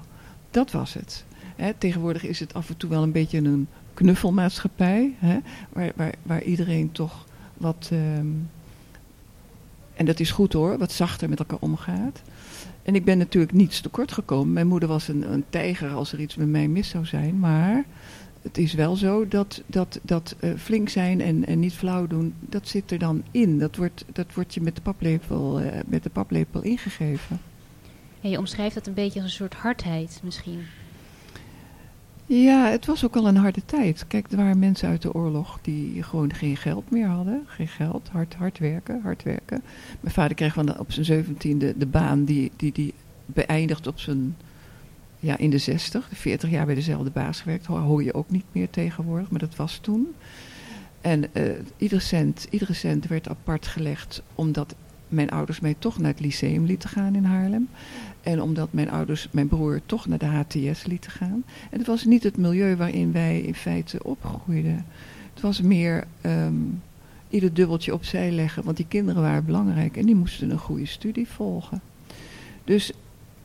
dat 0.51 0.71
was 0.71 0.95
het. 0.95 1.25
Tegenwoordig 1.79 2.25
is 2.25 2.41
het 2.41 2.55
af 2.55 2.69
en 2.69 2.77
toe 2.77 2.91
wel 2.91 3.03
een 3.03 3.13
beetje 3.13 3.39
een 3.39 3.69
knuffelmaatschappij, 3.95 5.15
waar, 5.73 6.15
waar 6.23 6.43
iedereen 6.43 6.93
toch 6.93 7.27
wat, 7.57 7.89
ehm, 7.93 8.27
en 9.95 10.07
dat 10.07 10.21
is 10.21 10.31
goed 10.31 10.53
hoor, 10.53 10.79
wat 10.79 10.93
zachter 10.93 11.29
met 11.29 11.39
elkaar 11.39 11.59
omgaat. 11.61 12.23
En 12.87 12.95
ik 12.95 13.05
ben 13.05 13.19
natuurlijk 13.19 13.53
niets 13.53 13.81
tekort 13.81 14.13
gekomen. 14.13 14.53
Mijn 14.53 14.67
moeder 14.67 14.89
was 14.89 15.09
een, 15.09 15.33
een 15.33 15.45
tijger 15.49 15.91
als 15.91 16.13
er 16.13 16.21
iets 16.21 16.37
met 16.37 16.49
mij 16.49 16.69
mis 16.69 16.89
zou 16.89 17.07
zijn, 17.07 17.39
maar 17.39 17.85
het 18.43 18.59
is 18.59 18.75
wel 18.75 18.97
zo 18.97 19.29
dat, 19.29 19.63
dat, 19.67 20.01
dat 20.03 20.37
eh, 20.41 20.51
flink 20.57 20.89
zijn 20.89 21.21
en, 21.21 21.47
en 21.47 21.59
niet 21.59 21.73
flauw 21.73 22.07
doen, 22.07 22.35
dat 22.41 22.69
zit 22.69 22.91
er 22.91 22.99
dan 22.99 23.23
in. 23.31 23.59
Dat 23.59 23.77
wordt, 23.77 24.05
dat 24.13 24.35
wordt 24.35 24.55
je 24.55 24.61
met 24.61 24.77
de 24.77 24.83
paplepel, 24.83 25.61
eh, 25.61 25.81
met 25.87 26.03
de 26.03 26.11
paplepel 26.11 26.63
ingegeven. 26.63 27.41
En 28.21 28.31
je 28.31 28.39
omschrijft 28.39 28.75
dat 28.75 28.87
een 28.87 28.95
beetje 28.95 29.21
als 29.21 29.31
een 29.31 29.37
soort 29.37 29.55
hardheid 29.55 30.21
misschien. 30.25 30.61
Ja, 32.29 32.69
het 32.71 32.87
was 32.87 33.05
ook 33.05 33.17
al 33.17 33.27
een 33.29 33.37
harde 33.37 33.65
tijd. 33.65 34.05
Kijk, 34.07 34.31
er 34.31 34.37
waren 34.37 34.59
mensen 34.59 34.89
uit 34.89 35.03
de 35.03 35.15
oorlog 35.15 35.59
die 35.63 36.03
gewoon 36.03 36.33
geen 36.33 36.57
geld 36.57 36.91
meer 36.91 37.07
hadden. 37.07 37.43
Geen 37.47 37.69
geld, 37.69 38.09
hard, 38.13 38.35
hard 38.35 38.59
werken, 38.59 39.01
hard 39.03 39.23
werken. 39.23 39.63
Mijn 40.01 40.15
vader 40.15 40.37
kreeg 40.37 40.53
van 40.55 40.67
de- 40.67 40.79
op 40.79 40.93
zijn 40.93 41.05
zeventiende 41.05 41.75
de 41.77 41.87
baan 41.87 42.25
die, 42.25 42.51
die, 42.57 42.73
die 42.73 42.95
beëindigt 43.27 43.87
op 43.87 43.99
zijn, 44.01 44.37
ja, 45.21 45.37
in 45.39 45.51
de 45.51 45.59
zestig. 45.59 46.09
40 46.13 46.51
jaar 46.51 46.67
bij 46.67 46.75
dezelfde 46.75 47.11
baas 47.11 47.41
gewerkt. 47.41 47.67
Hoor, 47.67 47.79
hoor 47.79 48.03
je 48.03 48.15
ook 48.15 48.31
niet 48.31 48.45
meer 48.53 48.71
tegenwoordig, 48.71 49.31
maar 49.31 49.41
dat 49.41 49.57
was 49.57 49.79
toen. 49.79 50.07
En 51.01 51.35
eh, 51.35 51.43
iedere, 51.77 52.01
cent, 52.01 52.47
iedere 52.51 52.73
cent 52.73 53.07
werd 53.07 53.29
apart 53.29 53.67
gelegd 53.67 54.23
omdat 54.35 54.75
mijn 55.09 55.31
ouders 55.31 55.61
mij 55.61 55.75
toch 55.79 55.99
naar 55.99 56.11
het 56.11 56.21
lyceum 56.21 56.65
lieten 56.65 56.89
gaan 56.89 57.15
in 57.15 57.25
Haarlem. 57.25 57.69
En 58.27 58.43
omdat 58.43 58.73
mijn 58.73 58.91
ouders 58.91 59.29
mijn 59.31 59.49
broer 59.49 59.81
toch 59.87 60.07
naar 60.07 60.19
de 60.19 60.27
HTS 60.27 60.87
lieten 60.87 61.11
gaan. 61.11 61.45
En 61.71 61.79
het 61.79 61.87
was 61.87 62.05
niet 62.05 62.23
het 62.23 62.37
milieu 62.37 62.77
waarin 62.77 63.13
wij 63.13 63.41
in 63.41 63.55
feite 63.55 64.03
opgroeiden. 64.03 64.87
Het 65.33 65.41
was 65.41 65.61
meer 65.61 66.05
ehm, 66.21 66.55
ieder 67.29 67.55
dubbeltje 67.55 67.95
opzij 67.95 68.31
leggen, 68.31 68.65
want 68.65 68.77
die 68.77 68.87
kinderen 68.89 69.23
waren 69.23 69.45
belangrijk 69.45 69.97
en 69.97 70.07
die 70.07 70.15
moesten 70.15 70.51
een 70.51 70.59
goede 70.59 70.87
studie 70.87 71.29
volgen. 71.29 71.81
Dus 72.65 72.93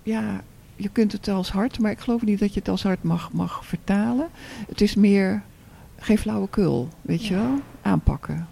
ja, 0.04 0.42
je 0.76 0.90
kunt 0.90 1.12
het 1.12 1.28
als 1.28 1.52
hard, 1.52 1.80
maar 1.80 1.92
ik 1.92 2.00
geloof 2.00 2.22
niet 2.22 2.40
dat 2.40 2.54
je 2.54 2.60
het 2.60 2.70
als 2.70 2.84
hard 2.84 3.04
mag, 3.04 3.32
mag 3.32 3.66
vertalen. 3.66 4.28
Het 4.68 4.82
is 4.82 4.96
meer 4.96 5.42
geen 5.98 6.18
flauwekul, 6.18 6.90
weet 7.02 7.26
je 7.26 7.34
wel? 7.34 7.60
Aanpakken. 7.82 8.36
En 8.36 8.48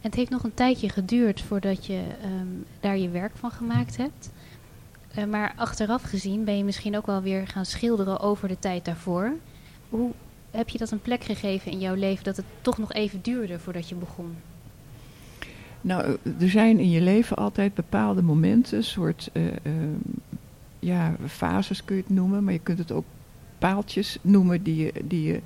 het 0.00 0.14
heeft 0.14 0.30
nog 0.30 0.44
een 0.44 0.54
tijdje 0.54 0.88
geduurd 0.88 1.42
voordat 1.42 1.86
je 1.86 2.02
ehm, 2.22 2.46
daar 2.80 2.98
je 2.98 3.08
werk 3.08 3.36
van 3.36 3.50
gemaakt 3.50 3.96
hebt. 3.96 4.30
Eh, 5.14 5.24
maar 5.24 5.52
achteraf 5.56 6.02
gezien 6.02 6.44
ben 6.44 6.56
je 6.56 6.64
misschien 6.64 6.96
ook 6.96 7.06
wel 7.06 7.22
weer 7.22 7.46
gaan 7.46 7.64
schilderen 7.64 8.20
over 8.20 8.48
de 8.48 8.58
tijd 8.58 8.84
daarvoor. 8.84 9.32
Hoe 9.88 10.10
heb 10.50 10.68
je 10.68 10.78
dat 10.78 10.90
een 10.90 11.02
plek 11.02 11.24
gegeven 11.24 11.72
in 11.72 11.78
jouw 11.78 11.94
leven 11.94 12.24
dat 12.24 12.36
het 12.36 12.46
toch 12.60 12.78
nog 12.78 12.92
even 12.92 13.22
duurde 13.22 13.58
voordat 13.58 13.88
je 13.88 13.94
begon? 13.94 14.36
Nou, 15.80 16.04
eh, 16.04 16.42
er 16.42 16.50
zijn 16.50 16.78
in 16.78 16.90
je 16.90 17.00
leven 17.00 17.36
altijd 17.36 17.74
bepaalde 17.74 18.22
momenten, 18.22 18.84
soort 18.84 19.30
eh, 19.32 19.42
ja, 20.78 21.16
fases 21.26 21.84
kun 21.84 21.96
je 21.96 22.02
het 22.02 22.10
noemen, 22.10 22.44
maar 22.44 22.52
je 22.52 22.58
kunt 22.58 22.78
het 22.78 22.92
ook 22.92 23.04
paaltjes 23.58 24.18
noemen 24.20 24.62
die 24.62 24.76
je, 24.76 24.92
die 25.04 25.22
je 25.22 25.40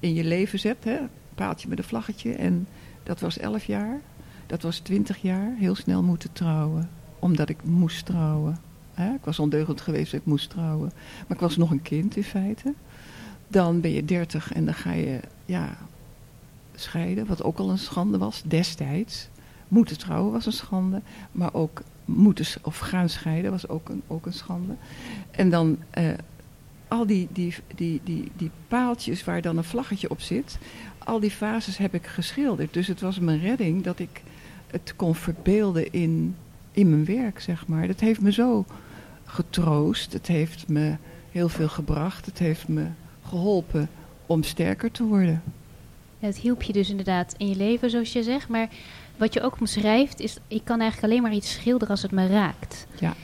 in 0.00 0.14
je 0.14 0.24
leven 0.24 0.58
zet. 0.58 0.84
Hè? 0.84 0.98
Paaltje 1.34 1.68
met 1.68 1.78
een 1.78 1.84
vlaggetje. 1.84 2.32
En 2.32 2.66
dat 3.02 3.20
was 3.20 3.38
elf 3.38 3.64
jaar, 3.64 4.00
dat 4.46 4.62
was 4.62 4.78
twintig 4.78 5.16
jaar, 5.16 5.54
heel 5.56 5.74
snel 5.74 6.02
moeten 6.02 6.32
trouwen, 6.32 6.90
omdat 7.18 7.48
ik 7.48 7.64
moest 7.64 8.06
trouwen. 8.06 8.67
Ik 9.04 9.24
was 9.24 9.38
ondeugend 9.38 9.80
geweest 9.80 10.12
ik 10.12 10.24
moest 10.24 10.50
trouwen, 10.50 10.92
maar 11.26 11.36
ik 11.36 11.42
was 11.42 11.56
nog 11.56 11.70
een 11.70 11.82
kind 11.82 12.16
in 12.16 12.24
feite. 12.24 12.74
Dan 13.48 13.80
ben 13.80 13.90
je 13.90 14.04
dertig 14.04 14.52
en 14.52 14.64
dan 14.64 14.74
ga 14.74 14.92
je 14.92 15.20
ja, 15.44 15.76
scheiden, 16.74 17.26
wat 17.26 17.42
ook 17.42 17.58
al 17.58 17.70
een 17.70 17.78
schande 17.78 18.18
was 18.18 18.42
destijds. 18.46 19.28
Moeten 19.68 19.98
trouwen 19.98 20.32
was 20.32 20.46
een 20.46 20.52
schande, 20.52 21.02
maar 21.32 21.54
ook 21.54 21.82
moeten 22.04 22.46
of 22.62 22.78
gaan 22.78 23.08
scheiden 23.08 23.50
was 23.50 23.68
ook 23.68 23.88
een, 23.88 24.02
ook 24.06 24.26
een 24.26 24.32
schande. 24.32 24.74
En 25.30 25.50
dan 25.50 25.78
eh, 25.90 26.10
al 26.88 27.06
die, 27.06 27.28
die, 27.32 27.54
die, 27.74 28.00
die, 28.04 28.32
die 28.36 28.50
paaltjes 28.68 29.24
waar 29.24 29.42
dan 29.42 29.56
een 29.56 29.64
vlaggetje 29.64 30.10
op 30.10 30.20
zit, 30.20 30.58
al 30.98 31.20
die 31.20 31.30
fases 31.30 31.76
heb 31.76 31.94
ik 31.94 32.06
geschilderd. 32.06 32.72
Dus 32.72 32.86
het 32.86 33.00
was 33.00 33.18
mijn 33.18 33.40
redding 33.40 33.82
dat 33.82 33.98
ik 33.98 34.22
het 34.66 34.92
kon 34.96 35.14
verbeelden 35.14 35.92
in, 35.92 36.36
in 36.72 36.90
mijn 36.90 37.04
werk, 37.04 37.40
zeg 37.40 37.66
maar. 37.66 37.86
Dat 37.86 38.00
heeft 38.00 38.20
me 38.20 38.32
zo 38.32 38.64
getroost, 39.28 40.12
het 40.12 40.26
heeft 40.26 40.68
me 40.68 40.96
heel 41.30 41.48
veel 41.48 41.68
gebracht, 41.68 42.26
het 42.26 42.38
heeft 42.38 42.68
me 42.68 42.86
geholpen 43.26 43.88
om 44.26 44.42
sterker 44.42 44.90
te 44.90 45.04
worden. 45.04 45.42
Ja, 46.18 46.26
het 46.26 46.36
hielp 46.36 46.62
je 46.62 46.72
dus 46.72 46.90
inderdaad 46.90 47.34
in 47.36 47.48
je 47.48 47.56
leven, 47.56 47.90
zoals 47.90 48.12
je 48.12 48.22
zegt. 48.22 48.48
Maar 48.48 48.68
wat 49.16 49.34
je 49.34 49.42
ook 49.42 49.60
omschrijft, 49.60 50.20
is: 50.20 50.36
ik 50.48 50.64
kan 50.64 50.80
eigenlijk 50.80 51.12
alleen 51.12 51.22
maar 51.22 51.34
iets 51.34 51.52
schilderen 51.52 51.88
als 51.88 52.02
het 52.02 52.10
me 52.10 52.26
raakt. 52.26 52.86
Ja. 53.00 53.14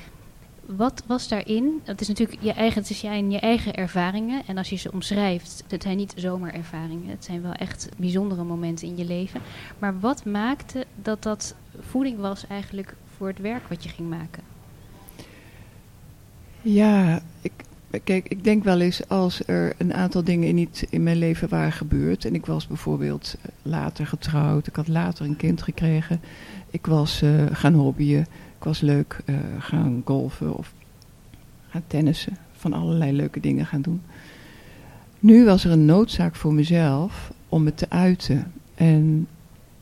Wat 0.67 1.03
was 1.07 1.29
daarin? 1.29 1.81
Het 1.85 2.01
is 2.01 2.09
natuurlijk 2.09 2.43
je 2.43 2.53
eigen, 2.53 2.81
het 2.81 2.91
is 2.91 3.01
je, 3.01 3.29
je 3.29 3.39
eigen 3.39 3.75
ervaringen. 3.75 4.43
En 4.47 4.59
als 4.59 4.69
je 4.69 4.77
ze 4.77 4.93
omschrijft, 4.93 5.65
het 5.69 5.83
zijn 5.83 5.97
niet 5.97 6.13
zomaar 6.17 6.55
ervaringen. 6.55 7.09
Het 7.09 7.25
zijn 7.25 7.43
wel 7.43 7.53
echt 7.53 7.89
bijzondere 7.97 8.45
momenten 8.45 8.89
in 8.89 8.97
je 8.97 9.05
leven. 9.05 9.41
Maar 9.79 10.01
wat 10.01 10.25
maakte 10.25 10.87
dat 11.03 11.23
dat 11.23 11.55
voeding 11.81 12.19
was 12.19 12.47
eigenlijk 12.47 12.95
voor 13.17 13.29
het 13.29 13.39
werk 13.39 13.69
wat 13.69 13.83
je 13.83 13.89
ging 13.89 14.09
maken? 14.09 14.54
Ja, 16.65 17.21
ik, 17.41 17.53
kijk, 18.05 18.29
ik 18.29 18.45
denk 18.45 18.65
wel 18.65 18.81
eens 18.81 19.09
als 19.09 19.47
er 19.47 19.75
een 19.79 19.95
aantal 19.95 20.25
dingen 20.25 20.55
niet 20.55 20.87
in 20.91 21.03
mijn 21.03 21.17
leven 21.17 21.49
waren 21.49 21.73
gebeurd. 21.73 22.25
En 22.25 22.35
ik 22.35 22.47
was 22.47 22.67
bijvoorbeeld 22.67 23.37
eh, 23.43 23.49
later 23.63 24.07
getrouwd, 24.07 24.67
ik 24.67 24.77
had 24.77 24.89
later 24.89 25.27
een 25.27 25.37
kind 25.37 25.63
gekregen. 25.63 26.21
Ik 26.71 26.87
was 26.87 27.23
eh, 27.23 27.31
gaan 27.53 27.75
hobbyen, 27.75 28.27
ik 28.59 28.65
was 28.65 28.81
leuk 28.81 29.21
eh, 29.25 29.35
gaan 29.59 30.03
golfen 30.05 30.55
of 30.57 30.73
gaan 31.69 31.85
tennissen. 31.87 32.37
Van 32.53 32.73
allerlei 32.73 33.13
leuke 33.13 33.41
dingen 33.41 33.67
gaan 33.67 33.83
doen. 33.83 34.03
Nu 35.19 35.45
was 35.45 35.65
er 35.65 35.71
een 35.71 35.85
noodzaak 35.85 36.37
voor 36.37 36.55
mezelf 36.55 37.33
om 37.49 37.63
me 37.63 37.75
te 37.75 37.91
uiten. 37.91 38.53
En 38.75 39.27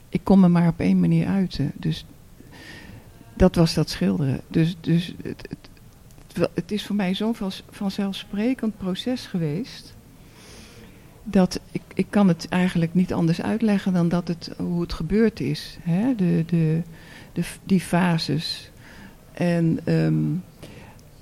ik 0.09 0.21
kon 0.23 0.41
me 0.41 0.49
maar 0.49 0.69
op 0.69 0.81
één 0.81 1.01
manier 1.01 1.27
uiten. 1.27 1.73
Dus 1.75 2.05
dat 3.35 3.55
was 3.55 3.75
dat 3.75 3.91
schilderen. 3.91 4.41
Dus, 4.49 4.77
dus 4.81 5.15
het, 5.23 5.71
het, 6.55 6.73
is 6.73 6.87
voor 6.87 6.97
mij 6.97 7.15
zo'n 7.15 7.37
vanzelfsprekend 7.71 8.77
proces 8.77 9.27
geweest. 9.27 9.95
Dat 11.25 11.61
ik, 11.71 11.83
ik 11.95 12.07
kan 12.11 12.29
het 12.29 12.47
eigenlijk 12.49 12.95
niet 12.95 13.13
anders 13.13 13.43
uitleggen 13.43 13.93
dan 13.93 14.09
dat 14.09 14.29
het, 14.29 14.51
hoe 14.57 14.81
het 14.81 14.93
gebeurd 14.93 15.41
is. 15.41 15.79
Hè? 15.81 16.15
De, 16.15 16.45
de, 16.47 16.83
de, 17.33 17.43
die 17.65 17.81
fases. 17.81 18.71
En 19.33 19.81
ehm, 19.85 20.25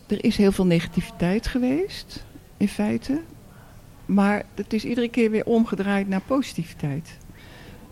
er 0.07 0.25
is 0.25 0.37
heel 0.37 0.53
veel 0.53 0.67
negativiteit 0.67 1.47
geweest. 1.47 2.25
in 2.57 2.69
feite. 2.69 3.21
Maar 4.07 4.45
het 4.55 4.73
is 4.73 4.85
iedere 4.85 5.09
keer 5.09 5.31
weer 5.31 5.45
omgedraaid 5.45 6.09
naar 6.09 6.21
positiviteit. 6.21 7.19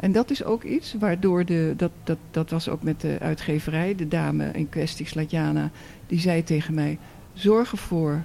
En 0.01 0.13
dat 0.13 0.31
is 0.31 0.45
ook 0.45 0.63
iets 0.63 0.95
waardoor 0.99 1.45
de. 1.45 1.75
Dat, 1.77 1.91
dat, 2.05 2.19
dat 2.31 2.51
was 2.51 2.69
ook 2.69 2.83
met 2.83 3.01
de 3.01 3.17
uitgeverij. 3.21 3.95
De 3.95 4.09
dame 4.09 4.51
in 4.53 4.69
kwestie, 4.69 5.07
Slatjana, 5.07 5.71
die 6.07 6.21
zei 6.21 6.45
tegen 6.45 6.75
mij: 6.75 6.99
Zorg 7.33 7.73
ervoor 7.73 8.23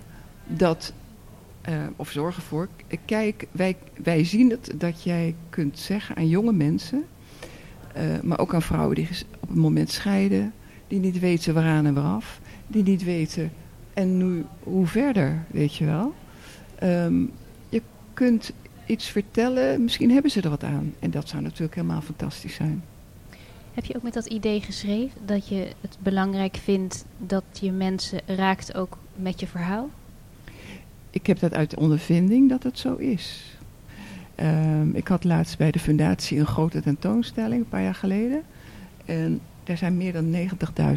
dat. 0.48 0.94
Uh, 1.70 1.76
of 1.96 2.10
zorg 2.10 2.36
ervoor. 2.36 2.68
Kijk, 3.06 3.48
wij, 3.52 3.76
wij 4.04 4.24
zien 4.24 4.50
het 4.50 4.74
dat 4.76 5.04
jij 5.04 5.36
kunt 5.50 5.80
zeggen 5.80 6.16
aan 6.16 6.28
jonge 6.28 6.54
mensen. 6.54 7.04
Uh, 7.98 8.02
maar 8.22 8.40
ook 8.40 8.54
aan 8.54 8.62
vrouwen 8.62 8.96
die 8.96 9.08
op 9.40 9.50
het 9.50 9.58
moment 9.58 9.92
scheiden. 9.92 10.54
Die 10.88 11.00
niet 11.00 11.20
weten 11.20 11.54
waaraan 11.54 11.86
en 11.86 11.94
waaraf. 11.94 12.40
Die 12.68 12.84
niet 12.84 13.04
weten. 13.04 13.52
En 13.94 14.18
nu, 14.18 14.46
hoe 14.64 14.88
verder, 14.88 15.44
weet 15.52 15.76
je 15.76 15.86
wel. 15.86 16.14
Um, 16.84 17.32
je 17.70 17.82
kunt 18.14 18.54
iets 18.86 19.10
vertellen, 19.10 19.84
misschien 19.84 20.12
hebben 20.12 20.32
ze 20.32 20.42
er 20.42 20.50
wat 20.50 20.64
aan. 20.64 20.94
En 21.00 21.12
dat 21.12 21.30
zou 21.30 21.42
natuurlijk 21.42 21.76
helemaal 21.76 22.02
fantastisch 22.02 22.56
zijn. 22.56 22.84
Heb 23.74 23.86
je 23.86 23.96
ook 23.96 24.04
met 24.04 24.14
dat 24.14 24.26
idee 24.26 24.62
geschreven 24.62 25.26
dat 25.26 25.48
je 25.48 25.68
het 25.82 25.98
belangrijk 26.00 26.56
vindt 26.56 27.06
dat 27.18 27.44
je 27.62 27.72
mensen 27.72 28.20
raakt 28.26 28.76
ook 28.76 28.98
met 29.16 29.40
je 29.40 29.48
verhaal? 29.48 29.90
Ik 31.10 31.28
heb 31.28 31.40
dat 31.40 31.54
uit 31.54 31.70
de 31.70 31.80
ondervinding 31.80 32.50
dat 32.50 32.64
het 32.64 32.80
zo 32.80 32.96
is. 32.96 33.58
Um, 34.36 34.96
ik 34.96 35.08
had 35.08 35.24
laatst 35.24 35.58
bij 35.58 35.72
de 35.72 35.80
fundatie 35.80 36.40
een 36.40 36.46
grote 36.46 36.82
tentoonstelling, 36.82 37.62
een 37.62 37.70
paar 37.70 37.84
jaar 37.84 37.96
geleden. 37.96 38.44
En 39.06 39.40
er 39.64 39.78
zijn 39.78 39.98
meer 39.98 40.14
dan 40.14 40.36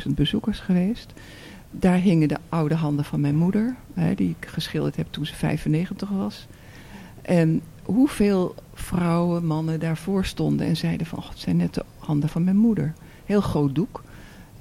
90.000 0.06 0.14
bezoekers 0.14 0.58
geweest. 0.58 1.12
Daar 1.70 1.96
hingen 1.98 2.28
de 2.28 2.38
oude 2.48 2.74
handen 2.74 3.04
van 3.04 3.20
mijn 3.20 3.36
moeder, 3.36 3.76
hè, 3.94 4.14
die 4.14 4.36
ik 4.38 4.48
geschilderd 4.48 4.96
heb 4.96 5.06
toen 5.10 5.26
ze 5.26 5.34
95 5.34 6.08
was. 6.08 6.46
En 7.22 7.62
hoeveel 7.86 8.54
vrouwen, 8.74 9.46
mannen 9.46 9.80
daarvoor 9.80 10.24
stonden 10.24 10.66
en 10.66 10.76
zeiden 10.76 11.06
van... 11.06 11.18
Oh, 11.18 11.28
het 11.28 11.38
zijn 11.38 11.56
net 11.56 11.74
de 11.74 11.84
handen 11.98 12.28
van 12.28 12.44
mijn 12.44 12.56
moeder. 12.56 12.94
Heel 13.24 13.40
groot 13.40 13.74
doek, 13.74 14.02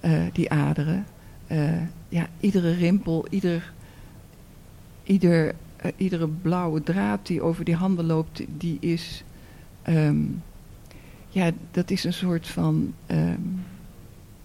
uh, 0.06 0.24
die 0.34 0.52
aderen. 0.52 1.06
Uh, 1.48 1.82
ja, 2.10 2.28
iedere 2.40 2.72
rimpel, 2.72 3.26
ieder, 3.30 3.74
ieder, 5.04 5.56
uh, 5.86 5.92
iedere 5.96 6.28
blauwe 6.28 6.84
draad 6.84 7.28
die 7.28 7.42
over 7.42 7.66
die 7.66 7.76
handen 7.76 8.06
loopt, 8.06 8.42
die 8.58 8.78
is... 8.80 9.24
Um, 9.90 10.42
ja, 11.30 11.52
dat 11.72 11.92
is 11.92 12.04
een 12.04 12.14
soort 12.14 12.48
van 12.48 12.94
um, 13.08 13.64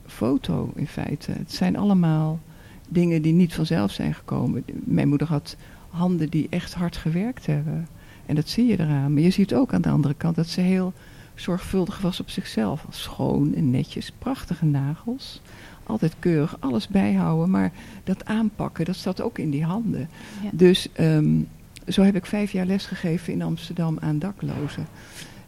foto 0.07 0.73
in 0.75 0.87
feite. 0.87 1.33
Het 1.33 1.53
zijn 1.53 1.77
allemaal 1.77 2.41
dingen 2.89 3.23
die 3.23 3.33
niet 3.33 3.55
vanzelf 3.55 3.93
zijn 3.93 4.15
gekomen. 4.15 4.65
Mijn 4.85 5.09
moeder 5.09 5.27
had 5.27 5.57
handen 5.89 6.29
die 6.29 6.47
echt 6.51 6.75
hard 6.75 6.97
gewerkt 6.97 7.47
hebben. 7.47 7.89
En 8.31 8.37
dat 8.37 8.49
zie 8.49 8.67
je 8.67 8.81
eraan. 8.81 9.13
Maar 9.13 9.23
je 9.23 9.31
ziet 9.31 9.55
ook 9.55 9.73
aan 9.75 9.83
de 9.83 9.89
andere 9.89 10.15
kant 10.15 10.37
dat 10.37 10.47
ze 10.47 10.61
heel 10.61 10.93
zorgvuldig 11.35 12.01
was 12.01 12.21
op 12.21 12.31
zichzelf. 12.31 12.87
Schoon 12.91 13.55
en 13.55 13.71
netjes, 13.71 14.13
prachtige 14.19 14.65
nagels. 14.65 15.41
Altijd 15.87 16.15
keurig, 16.19 16.57
alles 16.61 16.89
bijhouden. 16.89 17.51
Maar 17.51 17.73
dat 18.05 18.25
aanpakken, 18.25 18.85
dat 18.85 18.97
zat 18.97 19.21
ook 19.21 19.39
in 19.39 19.51
die 19.51 19.65
handen. 19.65 20.09
Ja. 20.43 20.51
Dus 20.53 20.89
um, 21.01 21.49
zo 21.89 22.03
heb 22.03 22.15
ik 22.15 22.27
vijf 22.27 22.53
jaar 22.53 22.67
lesgegeven 22.67 23.33
in 23.33 23.43
Amsterdam 23.43 23.99
aan 24.01 24.19
daklozen. 24.19 24.87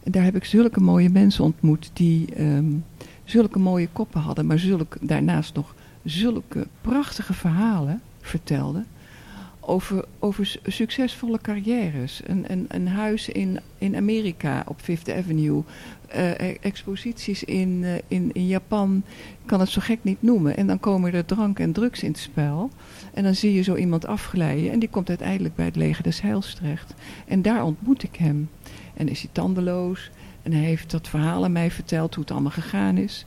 En 0.03 0.11
daar 0.11 0.23
heb 0.23 0.35
ik 0.35 0.45
zulke 0.45 0.79
mooie 0.79 1.09
mensen 1.09 1.43
ontmoet 1.43 1.91
die 1.93 2.41
um, 2.41 2.85
zulke 3.23 3.59
mooie 3.59 3.87
koppen 3.93 4.21
hadden. 4.21 4.45
Maar 4.45 4.59
zulke, 4.59 4.97
daarnaast 5.01 5.55
nog 5.55 5.75
zulke 6.03 6.67
prachtige 6.81 7.33
verhalen 7.33 8.01
vertelden 8.21 8.85
over, 9.65 10.05
over 10.19 10.55
succesvolle 10.63 11.41
carrières. 11.41 12.21
Een, 12.25 12.65
een, 12.67 12.87
huis 12.87 13.29
in, 13.29 13.59
in 13.77 13.95
Amerika 13.95 14.63
op 14.67 14.79
Fifth 14.81 15.11
Avenue. 15.11 15.63
Uh, 16.15 16.63
exposities 16.63 17.43
in, 17.43 17.69
uh, 17.81 17.93
in, 18.07 18.29
in 18.33 18.47
Japan. 18.47 19.03
Ik 19.41 19.47
kan 19.47 19.59
het 19.59 19.69
zo 19.69 19.81
gek 19.83 19.99
niet 20.01 20.21
noemen. 20.21 20.57
En 20.57 20.67
dan 20.67 20.79
komen 20.79 21.13
er 21.13 21.25
drank 21.25 21.59
en 21.59 21.71
drugs 21.71 22.03
in 22.03 22.11
het 22.11 22.19
spel. 22.19 22.69
En 23.13 23.23
dan 23.23 23.35
zie 23.35 23.53
je 23.53 23.61
zo 23.61 23.75
iemand 23.75 24.05
afglijden. 24.05 24.71
En 24.71 24.79
die 24.79 24.89
komt 24.89 25.09
uiteindelijk 25.09 25.55
bij 25.55 25.65
het 25.65 25.75
leger 25.75 26.03
des 26.03 26.21
Heils 26.21 26.53
terecht. 26.53 26.93
En 27.27 27.41
daar 27.41 27.63
ontmoet 27.63 28.03
ik 28.03 28.15
hem. 28.15 28.49
En 28.93 29.09
is 29.09 29.21
hij 29.21 29.29
tandeloos. 29.31 30.11
En 30.43 30.51
hij 30.51 30.63
heeft 30.63 30.91
dat 30.91 31.07
verhaal 31.07 31.43
aan 31.43 31.51
mij 31.51 31.71
verteld 31.71 32.13
hoe 32.13 32.23
het 32.23 32.33
allemaal 32.33 32.51
gegaan 32.51 32.97
is. 32.97 33.25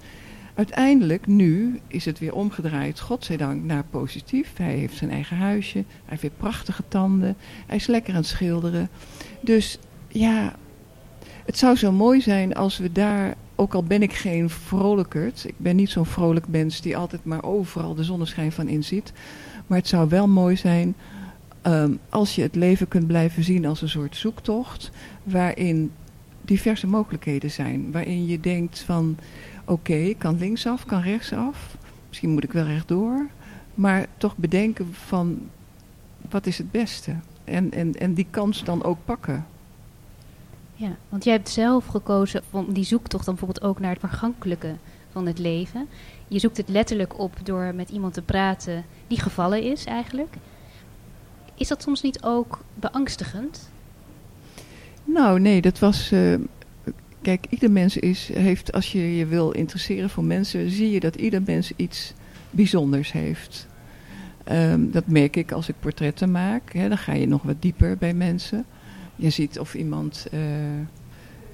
Uiteindelijk, 0.56 1.26
nu, 1.26 1.80
is 1.86 2.04
het 2.04 2.18
weer 2.18 2.34
omgedraaid, 2.34 3.00
godzijdank, 3.00 3.64
naar 3.64 3.84
positief. 3.90 4.52
Hij 4.56 4.74
heeft 4.74 4.96
zijn 4.96 5.10
eigen 5.10 5.36
huisje, 5.36 5.78
hij 5.78 5.86
heeft 6.04 6.22
weer 6.22 6.30
prachtige 6.36 6.82
tanden, 6.88 7.36
hij 7.66 7.76
is 7.76 7.86
lekker 7.86 8.12
aan 8.12 8.20
het 8.20 8.28
schilderen. 8.28 8.88
Dus 9.40 9.78
ja, 10.08 10.56
het 11.44 11.58
zou 11.58 11.76
zo 11.76 11.92
mooi 11.92 12.20
zijn 12.20 12.54
als 12.54 12.78
we 12.78 12.92
daar, 12.92 13.34
ook 13.54 13.74
al 13.74 13.82
ben 13.82 14.02
ik 14.02 14.12
geen 14.12 14.50
vrolijkert, 14.50 15.44
ik 15.46 15.54
ben 15.56 15.76
niet 15.76 15.90
zo'n 15.90 16.06
vrolijk 16.06 16.48
mens 16.48 16.80
die 16.80 16.96
altijd 16.96 17.24
maar 17.24 17.44
overal 17.44 17.94
de 17.94 18.04
zonneschijn 18.04 18.52
van 18.52 18.68
inziet. 18.68 19.12
Maar 19.66 19.78
het 19.78 19.88
zou 19.88 20.08
wel 20.08 20.28
mooi 20.28 20.56
zijn 20.56 20.94
um, 21.62 21.98
als 22.08 22.34
je 22.34 22.42
het 22.42 22.54
leven 22.54 22.88
kunt 22.88 23.06
blijven 23.06 23.44
zien 23.44 23.66
als 23.66 23.82
een 23.82 23.88
soort 23.88 24.16
zoektocht, 24.16 24.90
waarin 25.22 25.92
diverse 26.42 26.86
mogelijkheden 26.86 27.50
zijn. 27.50 27.92
Waarin 27.92 28.26
je 28.26 28.40
denkt 28.40 28.78
van 28.78 29.16
oké, 29.66 29.72
okay, 29.72 30.14
kan 30.18 30.38
linksaf, 30.38 30.84
kan 30.84 31.00
rechtsaf. 31.00 31.76
Misschien 32.08 32.30
moet 32.30 32.44
ik 32.44 32.52
wel 32.52 32.64
rechtdoor. 32.64 33.26
Maar 33.74 34.06
toch 34.16 34.36
bedenken 34.36 34.94
van 34.94 35.38
wat 36.30 36.46
is 36.46 36.58
het 36.58 36.70
beste. 36.70 37.14
En, 37.44 37.72
en, 37.72 37.94
en 37.94 38.14
die 38.14 38.26
kans 38.30 38.64
dan 38.64 38.84
ook 38.84 38.98
pakken. 39.04 39.46
Ja, 40.74 40.96
want 41.08 41.24
jij 41.24 41.32
hebt 41.32 41.48
zelf 41.48 41.86
gekozen 41.86 42.42
om 42.50 42.72
die 42.72 42.84
zoektocht 42.84 43.24
dan 43.24 43.34
bijvoorbeeld 43.34 43.66
ook 43.66 43.80
naar 43.80 43.90
het 43.90 44.00
vergankelijke 44.00 44.74
van 45.12 45.26
het 45.26 45.38
leven. 45.38 45.88
Je 46.28 46.38
zoekt 46.38 46.56
het 46.56 46.68
letterlijk 46.68 47.18
op 47.18 47.36
door 47.42 47.74
met 47.74 47.90
iemand 47.90 48.14
te 48.14 48.22
praten 48.22 48.84
die 49.06 49.20
gevallen 49.20 49.62
is 49.62 49.84
eigenlijk. 49.84 50.36
Is 51.54 51.68
dat 51.68 51.82
soms 51.82 52.02
niet 52.02 52.22
ook 52.22 52.60
beangstigend? 52.74 53.70
Nou, 55.04 55.40
nee, 55.40 55.60
dat 55.60 55.78
was. 55.78 56.12
Uh, 56.12 56.38
Kijk, 57.22 57.46
ieder 57.50 57.70
mens 57.70 57.96
is, 57.96 58.30
heeft, 58.32 58.72
als 58.72 58.92
je 58.92 59.16
je 59.16 59.26
wil 59.26 59.50
interesseren 59.50 60.10
voor 60.10 60.24
mensen, 60.24 60.70
zie 60.70 60.90
je 60.90 61.00
dat 61.00 61.14
ieder 61.14 61.42
mens 61.42 61.72
iets 61.76 62.12
bijzonders 62.50 63.12
heeft. 63.12 63.66
Um, 64.52 64.90
dat 64.90 65.06
merk 65.06 65.36
ik 65.36 65.52
als 65.52 65.68
ik 65.68 65.74
portretten 65.80 66.30
maak. 66.30 66.72
Hè, 66.72 66.88
dan 66.88 66.98
ga 66.98 67.12
je 67.12 67.26
nog 67.28 67.42
wat 67.42 67.62
dieper 67.62 67.96
bij 67.96 68.14
mensen. 68.14 68.64
Je 69.16 69.30
ziet 69.30 69.58
of 69.58 69.74
iemand 69.74 70.26
uh, 70.32 70.40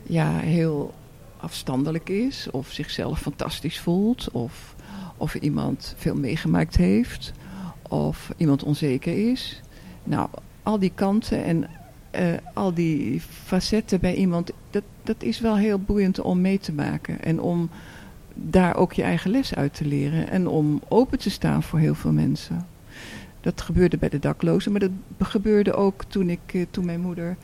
ja, 0.02 0.38
heel 0.38 0.94
afstandelijk 1.36 2.08
is, 2.08 2.48
of 2.50 2.72
zichzelf 2.72 3.20
fantastisch 3.20 3.80
voelt, 3.80 4.30
of, 4.30 4.74
of 5.16 5.34
iemand 5.34 5.94
veel 5.96 6.16
meegemaakt 6.16 6.76
heeft, 6.76 7.32
of 7.88 8.32
iemand 8.36 8.62
onzeker 8.62 9.30
is. 9.30 9.60
Nou, 10.04 10.28
al 10.62 10.78
die 10.78 10.92
kanten 10.94 11.44
en 11.44 11.68
uh, 12.20 12.22
al 12.54 12.74
die 12.74 13.20
facetten 13.20 14.00
bij 14.00 14.14
iemand, 14.14 14.50
dat, 14.70 14.82
dat 15.02 15.22
is 15.22 15.40
wel 15.40 15.56
heel 15.56 15.78
boeiend 15.78 16.20
om 16.20 16.40
mee 16.40 16.58
te 16.58 16.72
maken. 16.72 17.22
En 17.22 17.40
om 17.40 17.70
daar 18.34 18.76
ook 18.76 18.92
je 18.92 19.02
eigen 19.02 19.30
les 19.30 19.54
uit 19.54 19.74
te 19.74 19.86
leren. 19.86 20.30
En 20.30 20.46
om 20.46 20.80
open 20.88 21.18
te 21.18 21.30
staan 21.30 21.62
voor 21.62 21.78
heel 21.78 21.94
veel 21.94 22.12
mensen. 22.12 22.66
Dat 23.40 23.60
gebeurde 23.60 23.96
bij 23.96 24.08
de 24.08 24.18
daklozen, 24.18 24.72
maar 24.72 24.80
dat 24.80 24.90
gebeurde 25.18 25.74
ook 25.74 26.04
toen, 26.04 26.30
ik, 26.30 26.52
uh, 26.52 26.64
toen 26.70 26.84
mijn 26.84 27.00
moeder 27.00 27.36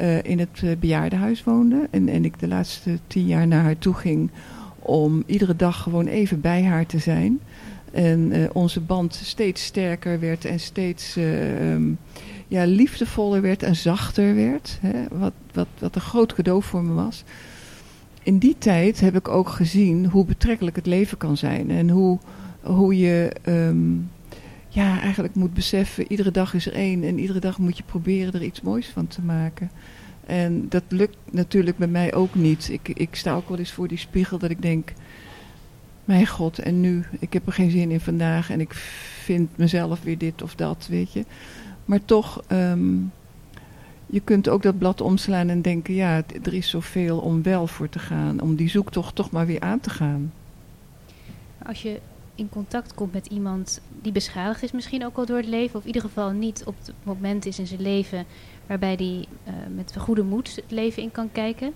uh, 0.00 0.22
in 0.22 0.38
het 0.38 0.80
bejaardenhuis 0.80 1.44
woonde. 1.44 1.88
En, 1.90 2.08
en 2.08 2.24
ik 2.24 2.38
de 2.38 2.48
laatste 2.48 2.98
tien 3.06 3.26
jaar 3.26 3.46
naar 3.46 3.62
haar 3.62 3.78
toe 3.78 3.94
ging 3.94 4.30
om 4.78 5.22
iedere 5.26 5.56
dag 5.56 5.82
gewoon 5.82 6.06
even 6.06 6.40
bij 6.40 6.64
haar 6.64 6.86
te 6.86 6.98
zijn. 6.98 7.40
En 7.92 8.50
onze 8.52 8.80
band 8.80 9.14
steeds 9.14 9.64
sterker 9.64 10.20
werd 10.20 10.44
en 10.44 10.60
steeds... 10.60 11.16
Um, 11.16 11.98
ja, 12.48 12.64
liefdevoller 12.64 13.42
werd 13.42 13.62
en 13.62 13.76
zachter 13.76 14.34
werd. 14.34 14.78
Hè, 14.80 15.18
wat, 15.18 15.32
wat, 15.52 15.68
wat 15.78 15.94
een 15.94 16.00
groot 16.00 16.34
cadeau 16.34 16.62
voor 16.62 16.82
me 16.82 16.92
was. 16.92 17.24
In 18.22 18.38
die 18.38 18.56
tijd 18.58 19.00
heb 19.00 19.16
ik 19.16 19.28
ook 19.28 19.48
gezien 19.48 20.06
hoe 20.06 20.24
betrekkelijk 20.24 20.76
het 20.76 20.86
leven 20.86 21.18
kan 21.18 21.36
zijn. 21.36 21.70
En 21.70 21.88
hoe, 21.88 22.18
hoe 22.60 22.98
je 22.98 23.32
um, 23.48 24.10
ja, 24.68 25.00
eigenlijk 25.00 25.34
moet 25.34 25.54
beseffen, 25.54 26.10
iedere 26.10 26.30
dag 26.30 26.54
is 26.54 26.66
er 26.66 26.72
één. 26.72 27.04
En 27.04 27.18
iedere 27.18 27.38
dag 27.40 27.58
moet 27.58 27.76
je 27.76 27.82
proberen 27.82 28.32
er 28.32 28.42
iets 28.42 28.60
moois 28.60 28.88
van 28.88 29.06
te 29.06 29.22
maken. 29.22 29.70
En 30.26 30.68
dat 30.68 30.82
lukt 30.88 31.16
natuurlijk 31.30 31.76
bij 31.76 31.88
mij 31.88 32.14
ook 32.14 32.34
niet. 32.34 32.68
Ik, 32.70 32.88
ik 32.88 33.14
sta 33.14 33.34
ook 33.34 33.48
wel 33.48 33.58
eens 33.58 33.72
voor 33.72 33.88
die 33.88 33.98
spiegel 33.98 34.38
dat 34.38 34.50
ik 34.50 34.62
denk... 34.62 34.92
Mijn 36.04 36.26
god, 36.26 36.58
en 36.58 36.80
nu? 36.80 37.04
Ik 37.18 37.32
heb 37.32 37.46
er 37.46 37.52
geen 37.52 37.70
zin 37.70 37.90
in 37.90 38.00
vandaag 38.00 38.50
en 38.50 38.60
ik 38.60 38.74
vind 39.24 39.56
mezelf 39.56 40.02
weer 40.02 40.18
dit 40.18 40.42
of 40.42 40.54
dat, 40.54 40.86
weet 40.90 41.12
je. 41.12 41.24
Maar 41.86 42.04
toch, 42.04 42.42
um, 42.52 43.12
je 44.06 44.20
kunt 44.20 44.48
ook 44.48 44.62
dat 44.62 44.78
blad 44.78 45.00
omslaan 45.00 45.48
en 45.48 45.62
denken, 45.62 45.94
ja, 45.94 46.22
er 46.42 46.54
is 46.54 46.68
zoveel 46.68 47.18
om 47.18 47.42
wel 47.42 47.66
voor 47.66 47.88
te 47.88 47.98
gaan. 47.98 48.40
Om 48.40 48.54
die 48.54 48.68
zoektocht 48.68 49.14
toch 49.14 49.30
maar 49.30 49.46
weer 49.46 49.60
aan 49.60 49.80
te 49.80 49.90
gaan. 49.90 50.32
Als 51.66 51.82
je 51.82 52.00
in 52.34 52.48
contact 52.48 52.94
komt 52.94 53.12
met 53.12 53.26
iemand 53.26 53.80
die 54.02 54.12
beschadigd 54.12 54.62
is, 54.62 54.72
misschien 54.72 55.06
ook 55.06 55.16
wel 55.16 55.26
door 55.26 55.36
het 55.36 55.46
leven, 55.46 55.76
of 55.76 55.80
in 55.80 55.86
ieder 55.86 56.02
geval 56.02 56.30
niet 56.30 56.62
op 56.64 56.74
het 56.78 56.94
moment 57.02 57.46
is 57.46 57.58
in 57.58 57.66
zijn 57.66 57.82
leven 57.82 58.24
waarbij 58.66 58.94
hij 58.94 59.26
uh, 59.46 59.54
met 59.74 59.94
goede 59.98 60.22
moed 60.22 60.56
het 60.56 60.70
leven 60.70 61.02
in 61.02 61.10
kan 61.10 61.32
kijken. 61.32 61.72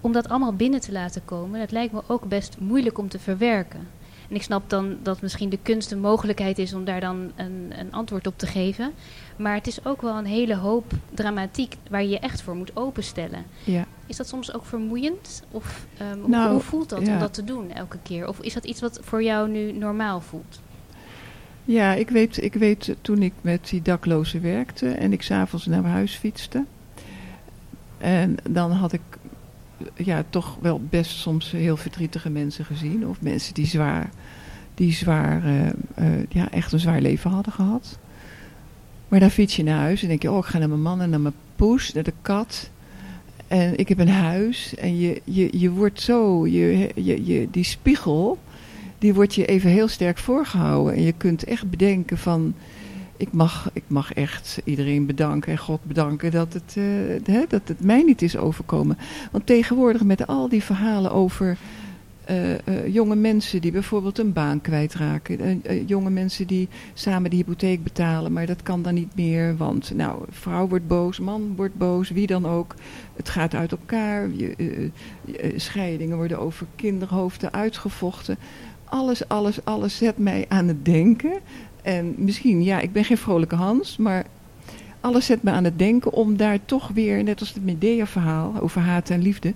Om 0.00 0.12
dat 0.12 0.28
allemaal 0.28 0.54
binnen 0.54 0.80
te 0.80 0.92
laten 0.92 1.24
komen, 1.24 1.60
dat 1.60 1.70
lijkt 1.70 1.92
me 1.92 2.02
ook 2.06 2.28
best 2.28 2.56
moeilijk 2.58 2.98
om 2.98 3.08
te 3.08 3.18
verwerken. 3.18 3.88
En 4.30 4.36
ik 4.36 4.42
snap 4.42 4.70
dan 4.70 4.96
dat 5.02 5.22
misschien 5.22 5.48
de 5.48 5.58
kunst 5.62 5.92
een 5.92 6.00
mogelijkheid 6.00 6.58
is 6.58 6.74
om 6.74 6.84
daar 6.84 7.00
dan 7.00 7.32
een, 7.36 7.72
een 7.78 7.92
antwoord 7.92 8.26
op 8.26 8.38
te 8.38 8.46
geven. 8.46 8.92
Maar 9.36 9.54
het 9.54 9.66
is 9.66 9.84
ook 9.84 10.02
wel 10.02 10.16
een 10.16 10.26
hele 10.26 10.56
hoop 10.56 10.92
dramatiek 11.14 11.76
waar 11.88 12.02
je 12.02 12.08
je 12.08 12.18
echt 12.18 12.42
voor 12.42 12.54
moet 12.54 12.76
openstellen. 12.76 13.44
Ja. 13.64 13.86
Is 14.06 14.16
dat 14.16 14.28
soms 14.28 14.54
ook 14.54 14.64
vermoeiend? 14.64 15.42
Of 15.50 15.86
um, 16.12 16.30
nou, 16.30 16.52
hoe, 16.52 16.60
voelt 16.60 16.88
dat 16.88 16.98
om 16.98 17.18
dat 17.18 17.34
te 17.34 17.44
doen 17.44 17.72
elke 17.72 17.98
keer? 18.02 18.28
Of 18.28 18.40
is 18.40 18.54
dat 18.54 18.64
iets 18.64 18.80
wat 18.80 19.00
voor 19.02 19.22
jou 19.22 19.48
nu 19.48 19.72
normaal 19.72 20.20
voelt? 20.20 20.60
Ja, 21.64 21.92
ik 21.92 22.10
weet, 22.10 22.42
ik 22.42 22.54
weet 22.54 22.94
toen 23.00 23.22
ik 23.22 23.32
met 23.40 23.68
die 23.68 23.82
daklozen 23.82 24.42
werkte 24.42 24.90
en 24.90 25.12
ik 25.12 25.22
s'avonds 25.22 25.66
naar 25.66 25.84
huis 25.84 26.14
fietste. 26.14 26.64
En 27.98 28.36
dan 28.50 28.70
had 28.70 28.92
ik 28.92 29.00
ja, 29.94 30.24
toch 30.30 30.58
wel 30.60 30.80
best 30.90 31.10
soms 31.10 31.50
heel 31.50 31.76
verdrietige 31.76 32.30
mensen 32.30 32.64
gezien. 32.64 33.06
Of 33.06 33.20
mensen 33.20 33.54
die 33.54 33.66
zwaar, 33.66 34.10
die 34.74 34.92
zwaar 34.92 35.46
uh, 35.46 35.66
uh, 35.66 36.26
ja, 36.28 36.50
echt 36.50 36.72
een 36.72 36.80
zwaar 36.80 37.00
leven 37.00 37.30
hadden 37.30 37.52
gehad. 37.52 37.98
Maar 39.08 39.20
dan 39.20 39.30
fiets 39.30 39.56
je 39.56 39.62
naar 39.62 39.78
huis 39.80 40.02
en 40.02 40.08
denk 40.08 40.22
je, 40.22 40.30
oh, 40.30 40.38
ik 40.38 40.44
ga 40.44 40.58
naar 40.58 40.68
mijn 40.68 40.82
man 40.82 41.00
en 41.00 41.10
naar 41.10 41.20
mijn 41.20 41.34
poes, 41.56 41.92
naar 41.92 42.02
de 42.02 42.12
kat. 42.22 42.70
En 43.48 43.78
ik 43.78 43.88
heb 43.88 43.98
een 43.98 44.08
huis. 44.08 44.74
En 44.74 44.98
je, 44.98 45.22
je, 45.24 45.58
je 45.58 45.70
wordt 45.70 46.00
zo, 46.00 46.46
je, 46.46 46.90
je, 46.94 47.26
je, 47.26 47.48
die 47.50 47.64
spiegel, 47.64 48.38
die 48.98 49.14
wordt 49.14 49.34
je 49.34 49.46
even 49.46 49.70
heel 49.70 49.88
sterk 49.88 50.18
voorgehouden. 50.18 50.94
En 50.94 51.02
je 51.02 51.12
kunt 51.12 51.44
echt 51.44 51.70
bedenken 51.70 52.18
van, 52.18 52.54
ik 53.20 53.32
mag, 53.32 53.70
ik 53.72 53.84
mag 53.86 54.12
echt 54.12 54.60
iedereen 54.64 55.06
bedanken 55.06 55.52
en 55.52 55.58
God 55.58 55.80
bedanken 55.82 56.30
dat 56.30 56.52
het, 56.52 56.74
uh, 56.78 57.42
dat 57.48 57.68
het 57.68 57.80
mij 57.80 58.02
niet 58.02 58.22
is 58.22 58.36
overkomen. 58.36 58.98
Want 59.30 59.46
tegenwoordig 59.46 60.04
met 60.04 60.26
al 60.26 60.48
die 60.48 60.62
verhalen 60.62 61.12
over 61.12 61.56
uh, 62.30 62.50
uh, 62.50 62.58
jonge 62.86 63.14
mensen 63.14 63.60
die 63.60 63.72
bijvoorbeeld 63.72 64.18
een 64.18 64.32
baan 64.32 64.60
kwijtraken. 64.60 65.62
Jonge 65.86 66.10
mensen 66.10 66.46
die 66.46 66.68
samen 66.94 67.30
de 67.30 67.36
hypotheek 67.36 67.82
betalen, 67.82 68.32
maar 68.32 68.46
dat 68.46 68.62
kan 68.62 68.82
dan 68.82 68.94
niet 68.94 69.14
meer. 69.14 69.56
Want 69.56 69.92
nou, 69.94 70.24
vrouw 70.30 70.68
wordt 70.68 70.86
boos, 70.86 71.18
man 71.18 71.52
wordt 71.56 71.76
boos, 71.76 72.10
wie 72.10 72.26
dan 72.26 72.46
ook. 72.46 72.74
Het 73.16 73.28
gaat 73.28 73.54
uit 73.54 73.70
elkaar. 73.70 74.30
Je, 74.30 74.90
scheidingen 75.56 76.16
worden 76.16 76.38
over 76.38 76.66
kinderhoofden 76.76 77.52
uitgevochten. 77.52 78.38
Alles, 78.84 79.28
alles, 79.28 79.64
alles 79.64 79.96
zet 79.96 80.18
mij 80.18 80.44
aan 80.48 80.68
het 80.68 80.84
denken. 80.84 81.32
En 81.82 82.14
misschien, 82.16 82.62
ja, 82.62 82.80
ik 82.80 82.92
ben 82.92 83.04
geen 83.04 83.18
vrolijke 83.18 83.54
Hans, 83.54 83.96
maar 83.96 84.24
alles 85.00 85.26
zet 85.26 85.42
me 85.42 85.50
aan 85.50 85.64
het 85.64 85.78
denken 85.78 86.12
om 86.12 86.36
daar 86.36 86.58
toch 86.64 86.88
weer, 86.88 87.22
net 87.22 87.40
als 87.40 87.54
het 87.54 87.64
Medea-verhaal 87.64 88.60
over 88.60 88.80
haat 88.80 89.10
en 89.10 89.22
liefde 89.22 89.52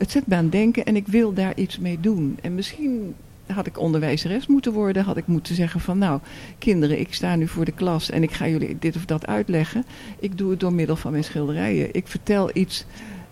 het 0.00 0.10
zet 0.10 0.26
me 0.26 0.34
aan 0.34 0.42
het 0.42 0.52
denken 0.52 0.84
en 0.84 0.96
ik 0.96 1.06
wil 1.06 1.32
daar 1.32 1.56
iets 1.56 1.78
mee 1.78 2.00
doen. 2.00 2.38
En 2.42 2.54
misschien 2.54 3.14
had 3.46 3.66
ik 3.66 3.78
onderwijzeres 3.78 4.46
moeten 4.46 4.72
worden. 4.72 5.04
Had 5.04 5.16
ik 5.16 5.26
moeten 5.26 5.54
zeggen 5.54 5.80
van 5.80 5.98
nou, 5.98 6.20
kinderen, 6.58 7.00
ik 7.00 7.14
sta 7.14 7.36
nu 7.36 7.48
voor 7.48 7.64
de 7.64 7.72
klas 7.72 8.10
en 8.10 8.22
ik 8.22 8.32
ga 8.32 8.48
jullie 8.48 8.76
dit 8.78 8.96
of 8.96 9.04
dat 9.04 9.26
uitleggen. 9.26 9.84
Ik 10.18 10.38
doe 10.38 10.50
het 10.50 10.60
door 10.60 10.72
middel 10.72 10.96
van 10.96 11.10
mijn 11.10 11.24
schilderijen. 11.24 11.88
Ik 11.92 12.06
vertel 12.06 12.50
iets, 12.52 12.84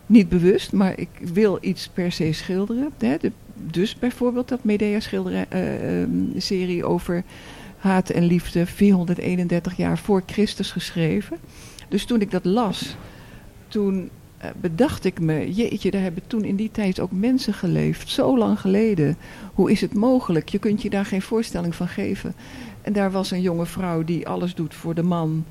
niet 0.07 0.29
bewust, 0.29 0.73
maar 0.73 0.99
ik 0.99 1.09
wil 1.33 1.59
iets 1.61 1.89
per 1.89 2.13
se 2.13 2.33
schilderen. 2.33 2.93
Hè? 2.99 3.17
dus 3.55 3.99
bijvoorbeeld 3.99 4.49
dat 4.49 4.65
Medea 4.65 5.01
schilderij, 5.01 5.47
uh, 5.55 6.41
serie 6.41 6.85
over 6.85 7.25
haat 7.79 8.11
en 8.11 8.25
liefde, 8.25 8.67
431 8.67 9.77
jaar 9.77 9.99
voor 9.99 10.23
Christus 10.27 10.73
geschreven. 10.73 11.39
Dus 11.89 12.05
toen 12.05 12.21
ik 12.21 12.31
dat 12.31 12.45
las, 12.45 12.97
toen 13.69 14.11
eh, 14.39 14.51
bedacht 14.61 15.05
ik 15.05 15.21
me, 15.21 15.53
jeetje, 15.53 15.91
daar 15.91 16.03
hebben 16.03 16.23
toen 16.27 16.45
in 16.45 16.57
die 16.57 16.71
tijd 16.71 17.01
ook 17.01 17.13
mensen 17.13 17.55
geleefd, 17.55 18.09
zo 18.09 18.39
lang 18.39 18.61
geleden. 18.61 19.17
Hoe 19.55 19.71
is 19.71 19.81
het 19.81 19.95
mogelijk? 19.95 20.49
Je 20.49 20.59
kunt 20.59 20.83
je 20.83 20.91
daar 20.91 21.05
geen 21.05 21.23
voorstelling 21.23 21.75
van 21.75 21.89
geven. 21.89 22.35
En 22.83 22.93
daar 22.93 23.11
was 23.11 23.31
een 23.31 23.41
jonge 23.41 23.67
vrouw 23.67 24.05
die 24.05 24.29
alles 24.29 24.55
doet 24.55 24.75
voor 24.75 24.95
de 24.95 25.03
man. 25.03 25.45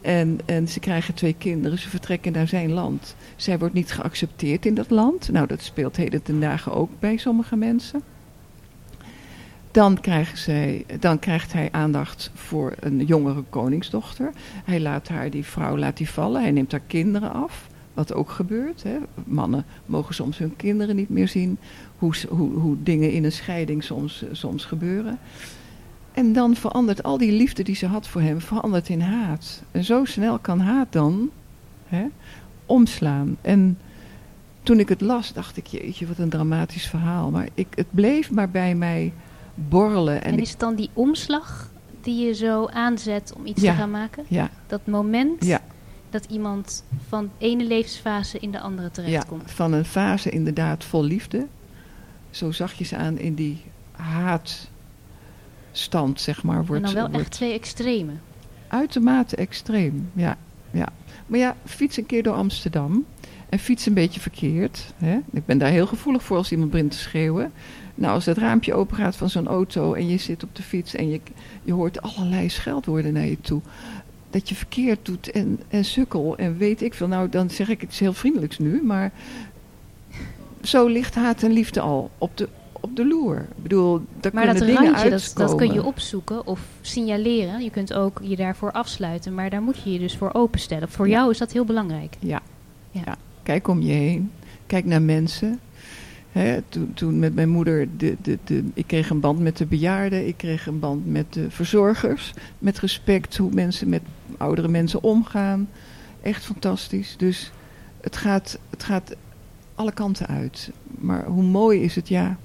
En, 0.00 0.38
en 0.44 0.68
ze 0.68 0.80
krijgen 0.80 1.14
twee 1.14 1.34
kinderen, 1.38 1.78
ze 1.78 1.88
vertrekken 1.88 2.32
naar 2.32 2.48
zijn 2.48 2.72
land. 2.72 3.16
Zij 3.36 3.58
wordt 3.58 3.74
niet 3.74 3.92
geaccepteerd 3.92 4.66
in 4.66 4.74
dat 4.74 4.90
land. 4.90 5.32
Nou, 5.32 5.46
dat 5.46 5.62
speelt 5.62 5.96
heden 5.96 6.22
ten 6.22 6.40
dagen 6.40 6.72
ook 6.72 6.90
bij 6.98 7.16
sommige 7.16 7.56
mensen. 7.56 8.02
Dan, 9.72 9.98
zij, 10.34 10.84
dan 11.00 11.18
krijgt 11.18 11.52
hij 11.52 11.68
aandacht 11.70 12.30
voor 12.34 12.74
een 12.80 13.04
jongere 13.04 13.42
koningsdochter. 13.48 14.32
Hij 14.64 14.80
laat 14.80 15.08
haar, 15.08 15.30
die 15.30 15.44
vrouw 15.44 15.78
laat 15.78 15.96
die 15.96 16.10
vallen, 16.10 16.42
hij 16.42 16.50
neemt 16.50 16.70
haar 16.70 16.82
kinderen 16.86 17.32
af. 17.32 17.70
Wat 17.94 18.14
ook 18.14 18.30
gebeurt. 18.30 18.82
Hè. 18.82 18.96
Mannen 19.24 19.64
mogen 19.86 20.14
soms 20.14 20.38
hun 20.38 20.56
kinderen 20.56 20.96
niet 20.96 21.08
meer 21.08 21.28
zien. 21.28 21.58
Hoe, 21.98 22.14
hoe, 22.28 22.50
hoe 22.50 22.76
dingen 22.82 23.12
in 23.12 23.24
een 23.24 23.32
scheiding 23.32 23.84
soms, 23.84 24.24
soms 24.32 24.64
gebeuren. 24.64 25.18
En 26.12 26.32
dan 26.32 26.56
verandert 26.56 27.02
al 27.02 27.18
die 27.18 27.32
liefde 27.32 27.62
die 27.62 27.74
ze 27.74 27.86
had 27.86 28.08
voor 28.08 28.20
hem, 28.20 28.40
verandert 28.40 28.88
in 28.88 29.00
haat. 29.00 29.62
En 29.70 29.84
zo 29.84 30.04
snel 30.04 30.38
kan 30.38 30.60
haat 30.60 30.92
dan 30.92 31.30
hè, 31.86 32.04
omslaan. 32.66 33.36
En 33.40 33.78
toen 34.62 34.78
ik 34.78 34.88
het 34.88 35.00
las, 35.00 35.32
dacht 35.32 35.56
ik, 35.56 35.66
jeetje, 35.66 36.06
wat 36.06 36.18
een 36.18 36.28
dramatisch 36.28 36.86
verhaal. 36.86 37.30
Maar 37.30 37.48
ik, 37.54 37.66
het 37.74 37.86
bleef 37.90 38.30
maar 38.30 38.50
bij 38.50 38.74
mij 38.74 39.12
borrelen. 39.54 40.24
En, 40.24 40.38
is 40.38 40.50
het 40.50 40.60
dan 40.60 40.74
die 40.74 40.90
omslag 40.92 41.70
die 42.00 42.26
je 42.26 42.34
zo 42.34 42.66
aanzet 42.66 43.32
om 43.36 43.46
iets 43.46 43.60
te 43.60 43.72
gaan 43.72 43.90
maken? 43.90 44.24
Ja. 44.28 44.50
Dat 44.66 44.86
moment 44.86 45.44
ja 45.44 45.60
dat 46.12 46.24
iemand 46.24 46.84
van 47.08 47.30
ene 47.38 47.64
levensfase 47.64 48.38
in 48.38 48.50
de 48.50 48.60
andere 48.60 48.90
terechtkomt. 48.90 49.42
Ja, 49.46 49.54
van 49.54 49.72
een 49.72 49.84
fase 49.84 50.30
inderdaad 50.30 50.84
vol 50.84 51.04
liefde. 51.04 51.46
Zo 52.30 52.50
zachtjes 52.50 52.94
aan 52.94 53.18
in 53.18 53.34
die 53.34 53.62
haatstand, 53.92 54.50
zeg 56.20 56.42
maar. 56.42 56.66
Wordt, 56.66 56.82
en 56.82 56.82
dan 56.82 56.94
wel 56.94 57.02
wordt 57.10 57.20
echt 57.20 57.30
twee 57.30 57.52
extreme. 57.52 58.12
Uitermate 58.68 59.36
extreem, 59.36 60.10
ja, 60.12 60.36
ja. 60.70 60.88
Maar 61.26 61.38
ja, 61.38 61.56
fiets 61.64 61.96
een 61.96 62.06
keer 62.06 62.22
door 62.22 62.34
Amsterdam. 62.34 63.04
En 63.48 63.58
fiets 63.58 63.86
een 63.86 63.94
beetje 63.94 64.20
verkeerd. 64.20 64.94
Hè? 64.96 65.18
Ik 65.30 65.46
ben 65.46 65.58
daar 65.58 65.70
heel 65.70 65.86
gevoelig 65.86 66.22
voor 66.22 66.36
als 66.36 66.52
iemand 66.52 66.70
begint 66.70 66.90
te 66.90 66.98
schreeuwen. 66.98 67.52
Nou, 67.94 68.14
als 68.14 68.26
het 68.26 68.38
raampje 68.38 68.74
open 68.74 68.96
gaat 68.96 69.16
van 69.16 69.30
zo'n 69.30 69.48
auto 69.48 69.94
en 69.94 70.08
je 70.08 70.18
zit 70.18 70.42
op 70.42 70.56
de 70.56 70.62
fiets 70.62 70.94
en 70.94 71.10
je, 71.10 71.20
je 71.62 71.72
hoort 71.72 72.02
allerlei 72.02 72.48
scheldwoorden 72.48 73.12
naar 73.12 73.26
je 73.26 73.40
toe 73.40 73.60
dat 74.32 74.48
je 74.48 74.54
verkeerd 74.54 74.98
doet 75.02 75.30
en, 75.30 75.60
en 75.68 75.84
sukkel 75.84 76.36
en 76.36 76.56
weet 76.56 76.82
ik 76.82 76.94
veel. 76.94 77.08
Nou, 77.08 77.28
dan 77.28 77.50
zeg 77.50 77.68
ik 77.68 77.80
het 77.80 77.94
heel 77.94 78.12
vriendelijks 78.12 78.58
nu, 78.58 78.82
maar 78.82 79.12
zo 80.62 80.86
ligt 80.86 81.14
haat 81.14 81.42
en 81.42 81.52
liefde 81.52 81.80
al 81.80 82.10
op 82.18 82.36
de, 82.36 82.48
op 82.72 82.96
de 82.96 83.06
loer. 83.06 83.38
Ik 83.38 83.62
bedoel, 83.62 84.00
daar 84.20 84.32
maar 84.34 84.42
kunnen 84.42 84.66
dat 84.66 84.76
dingen 84.76 84.92
randje, 84.92 85.10
dat, 85.10 85.32
dat, 85.34 85.54
kun 85.54 85.72
je 85.72 85.84
opzoeken 85.84 86.46
of 86.46 86.60
signaleren. 86.80 87.62
Je 87.62 87.70
kunt 87.70 87.94
ook 87.94 88.20
je 88.22 88.36
daarvoor 88.36 88.72
afsluiten, 88.72 89.34
maar 89.34 89.50
daar 89.50 89.62
moet 89.62 89.82
je 89.82 89.92
je 89.92 89.98
dus 89.98 90.16
voor 90.16 90.32
openstellen. 90.32 90.88
Voor 90.88 91.08
jou 91.08 91.30
is 91.30 91.38
dat 91.38 91.52
heel 91.52 91.64
belangrijk. 91.64 92.16
Ja. 92.18 92.40
ja. 92.90 93.02
ja. 93.04 93.16
Kijk 93.42 93.68
om 93.68 93.82
je 93.82 93.92
heen. 93.92 94.30
Kijk 94.66 94.84
naar 94.84 95.02
mensen. 95.02 95.60
Toen, 96.68 96.94
toen, 96.94 97.18
met 97.18 97.34
mijn 97.34 97.48
moeder, 97.48 97.88
de, 97.96 98.16
de, 98.22 98.38
de, 98.44 98.64
ik 98.74 98.86
kreeg 98.86 99.10
een 99.10 99.20
band 99.20 99.38
met 99.38 99.56
de 99.56 99.66
bejaarden, 99.66 100.26
ik 100.26 100.36
kreeg 100.36 100.66
een 100.66 100.78
band 100.78 101.06
met 101.06 101.32
de 101.32 101.50
verzorgers. 101.50 102.32
Met 102.58 102.78
respect 102.78 103.36
hoe 103.36 103.50
mensen 103.52 103.88
met 103.88 104.02
oudere 104.36 104.68
mensen 104.68 105.02
omgaan. 105.02 105.68
Echt 106.22 106.44
fantastisch. 106.44 107.14
Dus 107.16 107.52
het 108.00 108.16
gaat, 108.16 108.58
het 108.70 108.84
gaat 108.84 109.16
alle 109.74 109.92
kanten 109.92 110.26
uit. 110.26 110.70
Maar 110.98 111.24
hoe 111.24 111.42
mooi 111.42 111.82
is 111.82 111.94
het, 111.94 112.08
ja. 112.08 112.36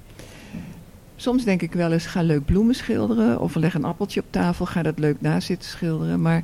Soms 1.15 1.43
denk 1.43 1.62
ik 1.62 1.73
wel 1.73 1.91
eens, 1.91 2.06
ga 2.06 2.21
leuk 2.21 2.45
bloemen 2.45 2.76
schilderen. 2.76 3.39
Of 3.39 3.56
leg 3.56 3.73
een 3.73 3.84
appeltje 3.84 4.19
op 4.19 4.26
tafel, 4.30 4.65
ga 4.65 4.82
dat 4.82 5.00
leuk 5.00 5.21
naast 5.21 5.47
zitten 5.47 5.69
schilderen. 5.69 6.21
Maar 6.21 6.43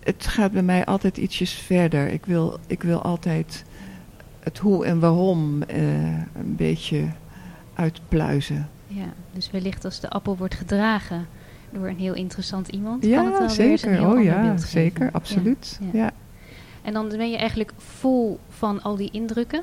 het 0.00 0.26
gaat 0.26 0.52
bij 0.52 0.62
mij 0.62 0.84
altijd 0.84 1.16
ietsjes 1.16 1.52
verder. 1.52 2.08
Ik 2.08 2.26
wil, 2.26 2.58
ik 2.66 2.82
wil 2.82 3.02
altijd 3.02 3.64
het 4.44 4.58
hoe 4.58 4.84
en 4.84 5.00
waarom 5.00 5.62
uh, 5.62 5.76
een 6.16 6.56
beetje 6.56 7.08
uitpluizen. 7.74 8.68
Ja, 8.86 9.12
dus 9.32 9.50
wellicht 9.50 9.84
als 9.84 10.00
de 10.00 10.10
appel 10.10 10.36
wordt 10.36 10.54
gedragen 10.54 11.26
door 11.72 11.88
een 11.88 11.98
heel 11.98 12.14
interessant 12.14 12.68
iemand. 12.68 13.04
Ja, 13.04 13.16
kan 13.16 13.26
het 13.26 13.38
wel 13.38 13.48
zeker. 13.48 13.90
Weer 13.90 13.98
een 13.98 14.06
oh 14.06 14.22
ja, 14.22 14.56
zeker, 14.56 15.10
absoluut. 15.12 15.78
Ja, 15.80 15.88
ja. 15.92 16.12
En 16.82 16.92
dan 16.92 17.08
ben 17.08 17.30
je 17.30 17.36
eigenlijk 17.36 17.72
vol 17.76 18.38
van 18.48 18.82
al 18.82 18.96
die 18.96 19.10
indrukken. 19.12 19.62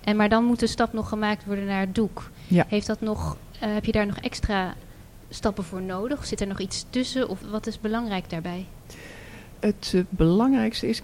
En 0.00 0.16
maar 0.16 0.28
dan 0.28 0.44
moet 0.44 0.60
de 0.60 0.66
stap 0.66 0.92
nog 0.92 1.08
gemaakt 1.08 1.44
worden 1.44 1.66
naar 1.66 1.80
het 1.80 1.94
doek. 1.94 2.30
Ja. 2.46 2.64
Heeft 2.68 2.86
dat 2.86 3.00
nog, 3.00 3.36
uh, 3.54 3.74
heb 3.74 3.84
je 3.84 3.92
daar 3.92 4.06
nog 4.06 4.18
extra 4.18 4.74
stappen 5.28 5.64
voor 5.64 5.82
nodig? 5.82 6.26
Zit 6.26 6.40
er 6.40 6.46
nog 6.46 6.60
iets 6.60 6.86
tussen? 6.90 7.28
Of 7.28 7.40
wat 7.50 7.66
is 7.66 7.80
belangrijk 7.80 8.30
daarbij? 8.30 8.66
Het 9.62 10.04
belangrijkste 10.08 10.88
is, 10.88 11.02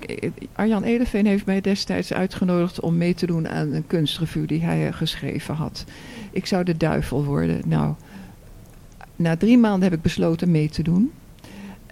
Arjan 0.52 0.82
Edeveen 0.82 1.26
heeft 1.26 1.46
mij 1.46 1.60
destijds 1.60 2.12
uitgenodigd 2.12 2.80
om 2.80 2.96
mee 2.96 3.14
te 3.14 3.26
doen 3.26 3.48
aan 3.48 3.72
een 3.72 3.86
kunstrevue 3.86 4.46
die 4.46 4.62
hij 4.62 4.86
uh, 4.86 4.92
geschreven 4.92 5.54
had. 5.54 5.84
Ik 6.30 6.46
zou 6.46 6.64
de 6.64 6.76
duivel 6.76 7.24
worden. 7.24 7.60
Nou, 7.66 7.94
na 9.16 9.36
drie 9.36 9.58
maanden 9.58 9.82
heb 9.82 9.98
ik 9.98 10.02
besloten 10.02 10.50
mee 10.50 10.68
te 10.68 10.82
doen. 10.82 11.12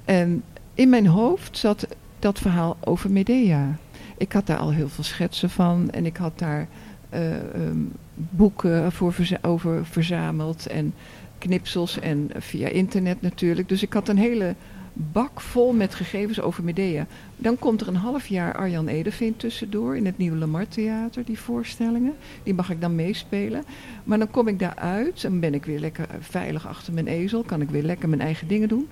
En 0.05 0.43
in 0.75 0.89
mijn 0.89 1.07
hoofd 1.07 1.59
zat 1.59 1.87
dat 2.19 2.39
verhaal 2.39 2.77
over 2.81 3.11
Medea. 3.11 3.79
Ik 4.17 4.33
had 4.33 4.47
daar 4.47 4.59
al 4.59 4.73
heel 4.73 4.89
veel 4.89 5.05
schetsen 5.05 5.51
van 5.51 5.91
en 5.91 6.07
ik 6.07 6.17
had 6.17 6.39
daar 6.39 6.69
uh, 7.15 7.21
um, 7.55 7.93
boeken 8.15 8.93
voor 8.93 9.15
over 9.43 9.87
verzameld 9.87 10.67
en 10.67 10.95
knipsels 11.39 11.99
en 11.99 12.31
via 12.39 12.69
internet 12.69 13.21
natuurlijk. 13.21 13.69
Dus 13.69 13.83
ik 13.83 13.93
had 13.93 14.09
een 14.09 14.19
hele 14.19 14.55
bak 14.99 15.41
vol 15.41 15.73
met 15.73 15.95
gegevens 15.95 16.41
over 16.41 16.65
Medea. 16.65 17.07
Dan 17.37 17.59
komt 17.59 17.81
er 17.81 17.89
een 17.89 17.97
half 17.97 18.27
jaar 18.27 18.55
Arjan 18.55 18.89
Edeveen 18.89 19.37
tussendoor 19.37 19.97
in 19.97 20.07
het 20.07 20.19
Nieuwe 20.19 20.37
Lamar 20.37 20.69
Theater, 20.69 21.25
die 21.25 21.39
voorstellingen. 21.39 22.15
Die 22.43 22.55
mag 22.55 22.71
ik 22.71 22.81
dan 22.81 22.95
meespelen. 22.95 23.65
Maar 24.05 24.19
dan 24.19 24.31
kom 24.31 24.49
ik 24.49 24.59
daaruit 24.59 25.25
en 25.25 25.41
ben 25.41 25.55
ik 25.55 25.65
weer 25.65 25.79
lekker 25.79 26.07
veilig 26.21 26.67
achter 26.67 26.93
mijn 26.93 27.07
ezel. 27.07 27.43
Kan 27.43 27.61
ik 27.61 27.71
weer 27.71 27.83
lekker 27.83 28.09
mijn 28.09 28.21
eigen 28.21 28.49
dingen 28.49 28.69
doen. 28.69 28.89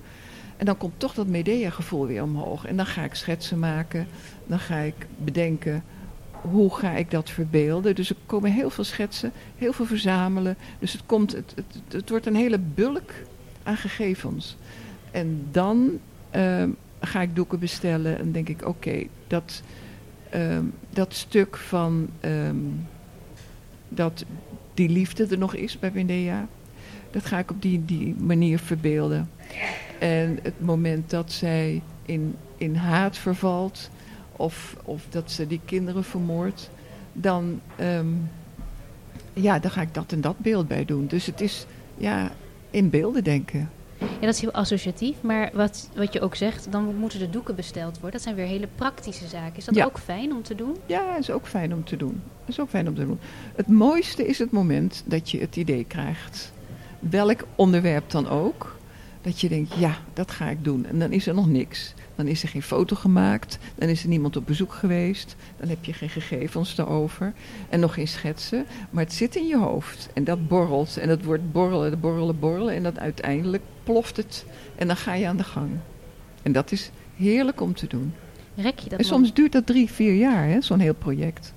En 0.57 0.65
dan 0.65 0.77
komt 0.77 0.93
toch 0.97 1.13
dat 1.13 1.27
Medea-gevoel 1.27 2.07
weer 2.07 2.23
omhoog. 2.23 2.65
En 2.65 2.77
dan 2.77 2.85
ga 2.85 3.03
ik 3.03 3.13
schetsen 3.13 3.59
maken. 3.59 4.07
Dan 4.47 4.59
ga 4.59 4.77
ik 4.77 5.07
bedenken 5.17 5.83
hoe 6.31 6.75
ga 6.75 6.91
ik 6.91 7.11
dat 7.11 7.29
verbeelden. 7.29 7.95
Dus 7.95 8.09
er 8.09 8.15
komen 8.25 8.51
heel 8.51 8.69
veel 8.69 8.83
schetsen, 8.83 9.31
heel 9.57 9.73
veel 9.73 9.85
verzamelen. 9.85 10.57
Dus 10.79 10.91
het, 10.93 11.01
komt, 11.05 11.31
het, 11.31 11.53
het, 11.55 11.65
het 11.87 12.09
wordt 12.09 12.25
een 12.25 12.35
hele 12.35 12.59
bulk 12.59 13.11
aan 13.63 13.77
gegevens. 13.77 14.57
En 15.15 15.47
dan 15.51 15.99
uh, 16.35 16.63
ga 16.99 17.21
ik 17.21 17.35
doeken 17.35 17.59
bestellen 17.59 18.19
en 18.19 18.31
denk 18.31 18.49
ik, 18.49 18.67
oké, 18.67 19.03
dat, 19.27 19.61
uh, 20.35 20.57
dat 20.89 21.13
stuk 21.13 21.57
van 21.57 22.09
um, 22.21 22.87
dat 23.89 24.25
die 24.73 24.89
liefde 24.89 25.27
er 25.29 25.37
nog 25.37 25.55
is 25.55 25.79
bij 25.79 25.91
Wendea, 25.91 26.47
dat 27.11 27.25
ga 27.25 27.39
ik 27.39 27.51
op 27.51 27.61
die, 27.61 27.85
die 27.85 28.15
manier 28.17 28.59
verbeelden. 28.59 29.29
En 29.99 30.39
het 30.41 30.61
moment 30.61 31.09
dat 31.09 31.31
zij 31.31 31.81
in, 32.05 32.35
in 32.57 32.75
haat 32.75 33.17
vervalt, 33.17 33.89
of, 34.31 34.75
of 34.83 35.05
dat 35.09 35.31
ze 35.31 35.47
die 35.47 35.61
kinderen 35.65 36.03
vermoordt, 36.03 36.69
dan, 37.13 37.61
ja, 39.33 39.59
dan 39.59 39.71
ga 39.71 39.81
ik 39.81 39.93
dat 39.93 40.11
en 40.11 40.21
dat 40.21 40.39
beeld 40.39 40.67
bij 40.67 40.85
doen. 40.85 41.07
Dus 41.07 41.25
het 41.25 41.41
is 41.41 41.65
ja, 41.97 42.31
in 42.69 42.89
beelden 42.89 43.23
denken. 43.23 43.69
Ja, 43.99 44.21
dat 44.21 44.33
is 44.35 44.41
heel 44.41 44.51
associatief. 44.51 45.15
Maar 45.21 45.49
wat, 45.53 45.89
wat 45.95 46.13
je 46.13 46.21
ook 46.21 46.35
zegt, 46.35 46.71
dan 46.71 46.95
moeten 46.95 47.19
de 47.19 47.29
doeken 47.29 47.55
besteld 47.55 47.93
worden. 47.93 48.11
Dat 48.11 48.21
zijn 48.21 48.35
weer 48.35 48.45
hele 48.45 48.67
praktische 48.75 49.27
zaken. 49.27 49.57
Is 49.57 49.65
dat 49.65 49.75
Ja. 49.75 49.85
ook 49.85 49.99
fijn 49.99 50.33
om 50.33 50.43
te 50.43 50.55
doen? 50.55 50.75
Ja, 50.85 51.17
is 51.17 51.31
ook 51.31 51.47
fijn 51.47 51.73
om 51.73 51.83
te 51.83 51.97
doen. 51.97 52.21
is 52.45 52.59
ook 52.59 52.69
fijn 52.69 52.87
om 52.87 52.95
te 52.95 53.05
doen. 53.05 53.19
Het 53.55 53.67
mooiste 53.67 54.27
is 54.27 54.39
het 54.39 54.51
moment 54.51 55.03
dat 55.05 55.31
je 55.31 55.39
het 55.39 55.55
idee 55.55 55.83
krijgt. 55.87 56.51
Welk 56.99 57.39
onderwerp 57.55 58.09
dan 58.11 58.29
ook. 58.29 58.74
Dat 59.25 59.41
je 59.41 59.49
denkt, 59.49 59.73
ja, 59.75 59.97
dat 60.13 60.31
ga 60.31 60.49
ik 60.49 60.63
doen. 60.63 60.85
En 60.85 60.99
dan 60.99 61.11
is 61.11 61.27
er 61.27 61.33
nog 61.33 61.47
niks. 61.47 61.93
Dan 62.15 62.27
is 62.27 62.43
er 62.43 62.49
geen 62.49 62.61
foto 62.61 62.95
gemaakt. 62.95 63.57
Dan 63.75 63.89
is 63.89 64.03
er 64.03 64.09
niemand 64.09 64.35
op 64.35 64.45
bezoek 64.45 64.73
geweest. 64.73 65.35
Dan 65.57 65.69
heb 65.69 65.85
je 65.85 65.93
geen 65.93 66.09
gegevens 66.09 66.77
erover. 66.77 67.33
En 67.69 67.79
nog 67.79 67.93
geen 67.93 68.07
schetsen. 68.07 68.65
Maar 68.89 69.03
het 69.03 69.13
zit 69.13 69.35
in 69.35 69.47
je 69.47 69.57
hoofd. 69.57 70.09
En 70.13 70.23
dat 70.23 70.47
borrelt. 70.47 70.97
En 70.97 71.07
dat 71.07 71.23
wordt 71.23 71.51
borrelen, 71.51 71.99
borrelen, 71.99 72.39
borrelen. 72.39 72.73
En 72.73 72.83
dan 72.83 72.99
uiteindelijk 72.99 73.63
ploft 73.83 74.17
het. 74.17 74.45
En 74.75 74.87
dan 74.87 74.97
ga 74.97 75.13
je 75.13 75.27
aan 75.27 75.37
de 75.37 75.43
gang. 75.43 75.69
En 76.41 76.51
dat 76.51 76.71
is 76.71 76.91
heerlijk 77.15 77.61
om 77.61 77.73
te 77.73 77.87
doen. 77.87 78.13
Rek 78.55 78.79
je 78.79 78.89
dat, 78.89 78.99
En 78.99 79.05
soms 79.05 79.33
duurt 79.33 79.51
dat 79.51 79.65
drie, 79.65 79.91
vier 79.91 80.13
jaar, 80.13 80.47
hè, 80.47 80.61
zo'n 80.61 80.79
heel 80.79 80.93
project. 80.93 81.53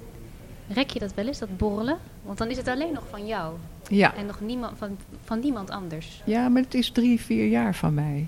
rek 0.68 0.90
je 0.90 0.98
dat 0.98 1.14
wel 1.14 1.26
eens, 1.26 1.38
dat 1.38 1.56
borrelen? 1.56 1.98
Want 2.22 2.38
dan 2.38 2.48
is 2.48 2.56
het 2.56 2.68
alleen 2.68 2.92
nog 2.92 3.04
van 3.10 3.26
jou. 3.26 3.54
Ja. 3.88 4.14
En 4.14 4.26
nog 4.26 4.40
niemand, 4.40 4.78
van, 4.78 4.96
van 5.24 5.40
niemand 5.40 5.70
anders. 5.70 6.22
ja, 6.24 6.48
maar 6.48 6.62
het 6.62 6.74
is 6.74 6.90
drie, 6.90 7.20
vier 7.20 7.48
jaar 7.48 7.74
van 7.74 7.94
mij. 7.94 8.26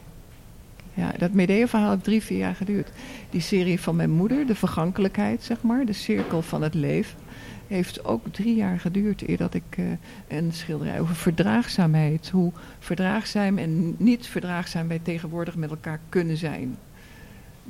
Ja, 0.95 1.13
dat 1.19 1.33
Medea-verhaal 1.33 1.91
heeft 1.91 2.05
drie, 2.05 2.23
vier 2.23 2.39
jaar 2.39 2.55
geduurd. 2.55 2.91
Die 3.31 3.41
serie 3.41 3.81
van 3.81 3.97
mijn 3.97 4.11
moeder, 4.11 4.47
de 4.47 4.55
vergankelijkheid, 4.55 5.43
zeg 5.43 5.63
maar, 5.63 5.85
de 5.85 5.93
cirkel 5.93 6.43
van 6.43 6.63
het 6.63 6.75
leven, 6.75 7.19
heeft 7.67 8.05
ook 8.05 8.27
drie 8.31 8.55
jaar 8.55 8.81
geduurd 8.81 9.29
eer 9.29 9.37
dat 9.37 9.55
ik 9.55 9.77
eh, 9.77 9.85
een 10.29 10.53
schilderij 10.53 11.01
over 11.01 11.15
verdraagzaamheid, 11.15 12.29
hoe 12.29 12.53
verdraagzaam 12.79 13.59
en 13.59 13.95
niet 13.99 14.27
verdraagzaam 14.27 14.89
wij 14.89 15.01
tegenwoordig 15.03 15.57
met 15.57 15.71
elkaar 15.71 16.01
kunnen 16.09 16.37
zijn. 16.37 16.77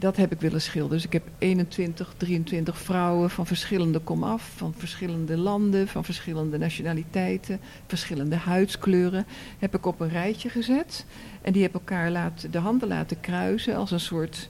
Dat 0.00 0.16
heb 0.16 0.32
ik 0.32 0.40
willen 0.40 0.60
schilderen. 0.60 0.96
Dus 0.96 1.06
ik 1.06 1.12
heb 1.12 1.22
21, 1.38 2.14
23 2.16 2.78
vrouwen 2.78 3.30
van 3.30 3.46
verschillende 3.46 3.98
komaf, 3.98 4.52
van 4.56 4.74
verschillende 4.76 5.36
landen, 5.36 5.88
van 5.88 6.04
verschillende 6.04 6.58
nationaliteiten, 6.58 7.60
verschillende 7.86 8.36
huidskleuren, 8.36 9.26
heb 9.58 9.74
ik 9.74 9.86
op 9.86 10.00
een 10.00 10.08
rijtje 10.08 10.48
gezet. 10.48 11.04
En 11.42 11.52
die 11.52 11.62
heb 11.62 11.74
elkaar 11.74 12.32
de 12.50 12.58
handen 12.58 12.88
laten 12.88 13.20
kruisen 13.20 13.76
als 13.76 13.90
een 13.90 14.00
soort 14.00 14.48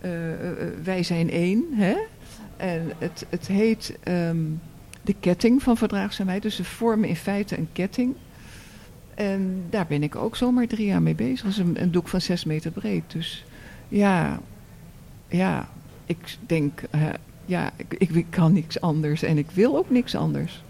eh, 0.00 0.32
eh, 0.32 0.50
eh, 0.50 0.68
wij 0.82 1.02
zijn 1.02 1.30
één. 1.30 1.64
Hè? 1.72 1.96
En 2.56 2.92
het, 2.98 3.26
het 3.28 3.46
heet 3.46 3.98
ehm, 4.02 4.44
de 5.02 5.14
ketting 5.20 5.62
van 5.62 5.76
verdraagzaamheid. 5.76 6.42
Dus 6.42 6.56
ze 6.56 6.64
vormen 6.64 7.08
in 7.08 7.16
feite 7.16 7.58
een 7.58 7.68
ketting. 7.72 8.14
En 9.14 9.64
daar 9.70 9.86
ben 9.86 10.02
ik 10.02 10.16
ook 10.16 10.36
zomaar 10.36 10.66
drie 10.66 10.86
jaar 10.86 11.02
mee 11.02 11.14
bezig. 11.14 11.42
Dat 11.42 11.50
is 11.50 11.58
een, 11.58 11.82
een 11.82 11.90
doek 11.90 12.08
van 12.08 12.20
zes 12.20 12.44
meter 12.44 12.70
breed. 12.70 13.02
Dus 13.12 13.44
ja, 13.88 14.40
ja 15.28 15.68
ik 16.08 16.36
denk, 16.46 16.82
eh, 16.90 17.02
ja, 17.44 17.70
ik, 17.76 17.94
ik, 17.98 18.10
ik 18.10 18.26
kan 18.30 18.52
niks 18.52 18.80
anders 18.80 19.22
en 19.22 19.38
ik 19.38 19.50
wil 19.50 19.76
ook 19.76 19.90
niks 19.90 20.14
anders. 20.14 20.62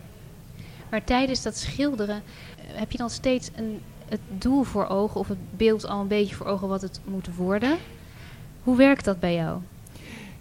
Maar 0.91 1.05
tijdens 1.05 1.43
dat 1.43 1.57
schilderen 1.57 2.17
eh, 2.17 2.79
heb 2.79 2.91
je 2.91 2.99
dan 2.99 3.11
steeds 3.11 3.51
een, 3.55 3.81
het 4.09 4.21
doel 4.39 4.63
voor 4.63 4.87
ogen 4.87 5.21
of 5.21 5.29
het 5.29 5.57
beeld 5.57 5.87
al 5.87 6.01
een 6.01 6.09
beetje 6.09 6.35
voor 6.35 6.47
ogen 6.47 6.69
wat 6.69 6.83
het 6.83 7.01
moet 7.05 7.35
worden. 7.35 7.77
Hoe 8.63 8.77
werkt 8.77 9.05
dat 9.05 9.21
bij 9.21 9.35
jou? 9.35 9.61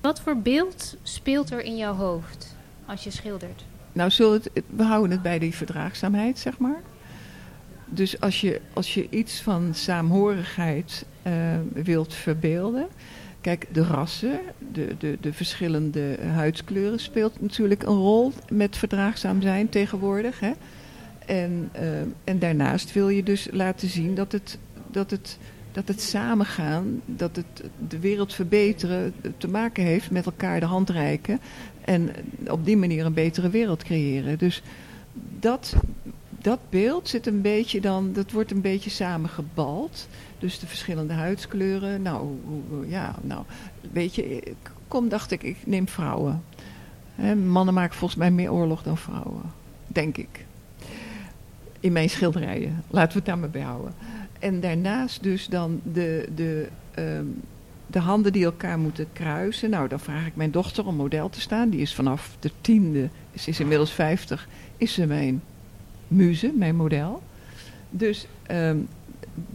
Wat 0.01 0.19
voor 0.19 0.37
beeld 0.37 0.95
speelt 1.03 1.51
er 1.51 1.63
in 1.63 1.77
jouw 1.77 1.93
hoofd 1.93 2.55
als 2.85 3.03
je 3.03 3.11
schildert? 3.11 3.65
Nou, 3.93 4.09
zullen 4.09 4.33
het, 4.33 4.63
we 4.67 4.83
houden 4.83 5.11
het 5.11 5.21
bij 5.21 5.39
die 5.39 5.55
verdraagzaamheid, 5.55 6.39
zeg 6.39 6.57
maar. 6.57 6.81
Dus 7.85 8.19
als 8.19 8.41
je, 8.41 8.61
als 8.73 8.93
je 8.93 9.09
iets 9.09 9.41
van 9.41 9.73
saamhorigheid 9.73 11.05
eh, 11.21 11.33
wilt 11.73 12.13
verbeelden. 12.13 12.87
Kijk, 13.41 13.67
de 13.71 13.83
rassen, 13.83 14.39
de, 14.71 14.95
de, 14.97 15.17
de 15.21 15.33
verschillende 15.33 16.17
huidskleuren 16.21 16.99
speelt 16.99 17.41
natuurlijk 17.41 17.83
een 17.83 17.95
rol 17.95 18.31
met 18.49 18.77
verdraagzaam 18.77 19.41
zijn 19.41 19.69
tegenwoordig. 19.69 20.39
Hè? 20.39 20.51
En, 21.25 21.69
eh, 21.71 21.99
en 22.23 22.39
daarnaast 22.39 22.93
wil 22.93 23.09
je 23.09 23.23
dus 23.23 23.47
laten 23.51 23.89
zien 23.89 24.15
dat 24.15 24.31
het, 24.31 24.57
dat 24.91 25.11
het, 25.11 25.37
dat 25.71 25.87
het 25.87 26.01
samengaan, 26.01 27.01
dat 27.05 27.35
het 27.35 27.63
de 27.87 27.99
wereld 27.99 28.33
verbeteren 28.33 29.13
te 29.37 29.47
maken 29.47 29.83
heeft 29.83 30.11
met 30.11 30.25
elkaar 30.25 30.59
de 30.59 30.65
hand 30.65 30.89
reiken. 30.89 31.39
En 31.81 32.09
op 32.47 32.65
die 32.65 32.77
manier 32.77 33.05
een 33.05 33.13
betere 33.13 33.49
wereld 33.49 33.83
creëren. 33.83 34.37
Dus 34.37 34.61
dat, 35.39 35.75
dat 36.41 36.59
beeld 36.69 37.09
zit 37.09 37.27
een 37.27 37.41
beetje 37.41 37.81
dan, 37.81 38.13
dat 38.13 38.31
wordt 38.31 38.51
een 38.51 38.61
beetje 38.61 38.89
samengebald. 38.89 40.07
Dus 40.39 40.59
de 40.59 40.67
verschillende 40.67 41.13
huidskleuren. 41.13 42.01
Nou, 42.01 42.37
ja, 42.87 43.15
nou, 43.21 43.43
weet 43.91 44.15
je, 44.15 44.53
kom 44.87 45.09
dacht 45.09 45.31
ik, 45.31 45.43
ik 45.43 45.57
neem 45.65 45.87
vrouwen. 45.87 46.43
Mannen 47.45 47.73
maken 47.73 47.97
volgens 47.97 48.19
mij 48.19 48.31
meer 48.31 48.51
oorlog 48.51 48.83
dan 48.83 48.97
vrouwen. 48.97 49.41
Denk 49.87 50.17
ik. 50.17 50.45
In 51.79 51.91
mijn 51.91 52.09
schilderijen. 52.09 52.83
Laten 52.87 53.23
we 53.23 53.31
het 53.31 53.51
daar 53.51 53.61
maar. 53.61 53.91
En 54.39 54.59
daarnaast 54.59 55.23
dus 55.23 55.47
dan 55.47 55.81
de, 55.83 56.29
de, 56.35 56.67
ehm, 56.91 57.25
de 57.87 57.99
handen 57.99 58.33
die 58.33 58.45
elkaar 58.45 58.79
moeten 58.79 59.07
kruisen. 59.13 59.69
Nou, 59.69 59.87
dan 59.87 59.99
vraag 59.99 60.25
ik 60.25 60.35
mijn 60.35 60.51
dochter 60.51 60.85
om 60.85 60.95
model 60.95 61.29
te 61.29 61.41
staan. 61.41 61.69
Die 61.69 61.81
is 61.81 61.95
vanaf 61.95 62.35
de 62.39 62.51
tiende, 62.61 63.09
ze 63.35 63.49
is 63.49 63.59
inmiddels 63.59 63.91
vijftig, 63.91 64.47
is 64.77 64.93
ze 64.93 65.05
mijn 65.05 65.41
muze, 66.07 66.51
mijn 66.55 66.75
model. 66.75 67.21
Dus 67.89 68.27
ehm, 68.43 68.77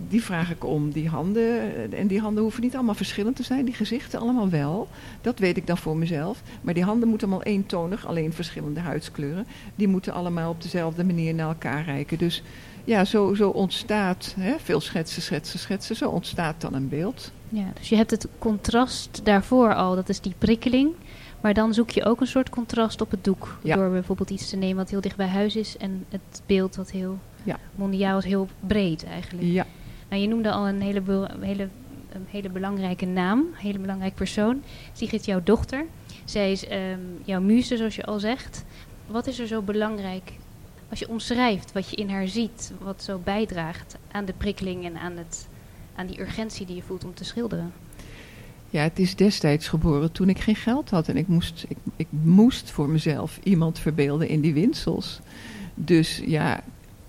die 0.08 0.22
vraag 0.22 0.50
ik 0.50 0.64
om 0.64 0.90
die 0.90 1.08
handen. 1.08 1.92
En 1.92 2.06
die 2.06 2.20
handen 2.20 2.42
hoeven 2.42 2.62
niet 2.62 2.74
allemaal 2.74 2.94
verschillend 2.94 3.36
te 3.36 3.42
zijn. 3.42 3.64
Die 3.64 3.74
gezichten 3.74 4.20
allemaal 4.20 4.48
wel. 4.48 4.88
Dat 5.20 5.38
weet 5.38 5.56
ik 5.56 5.66
dan 5.66 5.78
voor 5.78 5.96
mezelf. 5.96 6.42
Maar 6.60 6.74
die 6.74 6.84
handen 6.84 7.08
moeten 7.08 7.28
allemaal 7.28 7.46
eentonig, 7.46 8.06
alleen 8.06 8.32
verschillende 8.32 8.80
huidskleuren. 8.80 9.46
Die 9.74 9.88
moeten 9.88 10.12
allemaal 10.12 10.50
op 10.50 10.62
dezelfde 10.62 11.04
manier 11.04 11.34
naar 11.34 11.48
elkaar 11.48 11.84
reiken. 11.84 12.18
Dus 12.18 12.42
ja, 12.84 13.04
zo, 13.04 13.34
zo 13.34 13.48
ontstaat, 13.48 14.34
hè, 14.38 14.54
veel 14.58 14.80
schetsen, 14.80 15.22
schetsen, 15.22 15.58
schetsen. 15.58 15.96
Zo 15.96 16.08
ontstaat 16.08 16.60
dan 16.60 16.74
een 16.74 16.88
beeld. 16.88 17.32
Ja, 17.48 17.72
dus 17.78 17.88
je 17.88 17.96
hebt 17.96 18.10
het 18.10 18.26
contrast 18.38 19.20
daarvoor 19.24 19.74
al, 19.74 19.94
dat 19.94 20.08
is 20.08 20.20
die 20.20 20.34
prikkeling. 20.38 20.90
Maar 21.42 21.54
dan 21.54 21.74
zoek 21.74 21.90
je 21.90 22.04
ook 22.04 22.20
een 22.20 22.26
soort 22.26 22.50
contrast 22.50 23.00
op 23.00 23.10
het 23.10 23.24
doek. 23.24 23.58
Ja. 23.62 23.76
Door 23.76 23.90
bijvoorbeeld 23.90 24.30
iets 24.30 24.48
te 24.50 24.56
nemen 24.56 24.76
wat 24.76 24.90
heel 24.90 25.00
dicht 25.00 25.16
bij 25.16 25.26
huis 25.26 25.56
is 25.56 25.76
en 25.76 26.04
het 26.08 26.42
beeld 26.46 26.76
wat 26.76 26.90
heel 26.90 27.18
Ja. 27.42 27.58
mondiaal 27.74 28.18
is, 28.18 28.24
heel 28.24 28.48
breed 28.60 29.04
eigenlijk. 29.04 29.46
Ja, 29.46 29.66
Nou, 30.08 30.22
je 30.22 30.28
noemde 30.28 30.50
al 30.50 30.68
een 30.68 30.80
hele, 30.80 31.02
hele, 31.40 31.68
een 32.12 32.26
hele 32.28 32.48
belangrijke 32.48 33.06
naam, 33.06 33.38
een 33.38 33.54
hele 33.58 33.78
belangrijke 33.78 34.16
persoon. 34.16 34.62
Sigrid, 34.92 35.24
jouw 35.24 35.40
dochter. 35.44 35.84
Zij 36.24 36.52
is 36.52 36.66
ehm, 36.66 37.00
jouw 37.24 37.40
muze, 37.40 37.76
zoals 37.76 37.96
je 37.96 38.04
al 38.04 38.18
zegt. 38.18 38.64
Wat 39.06 39.26
is 39.26 39.38
er 39.38 39.46
zo 39.46 39.62
belangrijk 39.62 40.32
als 40.90 40.98
je 41.00 41.08
omschrijft 41.08 41.72
wat 41.72 41.90
je 41.90 41.96
in 41.96 42.10
haar 42.10 42.28
ziet, 42.28 42.72
wat 42.80 43.02
zo 43.02 43.18
bijdraagt 43.24 43.96
aan 44.10 44.24
de 44.24 44.32
prikkeling 44.36 44.84
en 44.84 44.96
aan, 44.96 45.16
het, 45.16 45.48
aan 45.94 46.06
die 46.06 46.20
urgentie 46.20 46.66
die 46.66 46.76
je 46.76 46.82
voelt 46.82 47.04
om 47.04 47.14
te 47.14 47.24
schilderen? 47.24 47.72
Ja, 48.72 48.82
het 48.82 48.98
is 48.98 49.16
destijds 49.16 49.68
geboren 49.68 50.12
toen 50.12 50.28
ik 50.28 50.38
geen 50.38 50.56
geld 50.56 50.90
had 50.90 51.08
en 51.08 51.16
ik 51.16 51.28
moest, 51.28 51.64
ik, 51.68 51.76
ik 51.96 52.06
moest 52.10 52.70
voor 52.70 52.88
mezelf 52.88 53.38
iemand 53.42 53.78
verbeelden 53.78 54.28
in 54.28 54.40
die 54.40 54.54
winsels. 54.54 55.20
Dus 55.74 56.22
ja, 56.26 56.60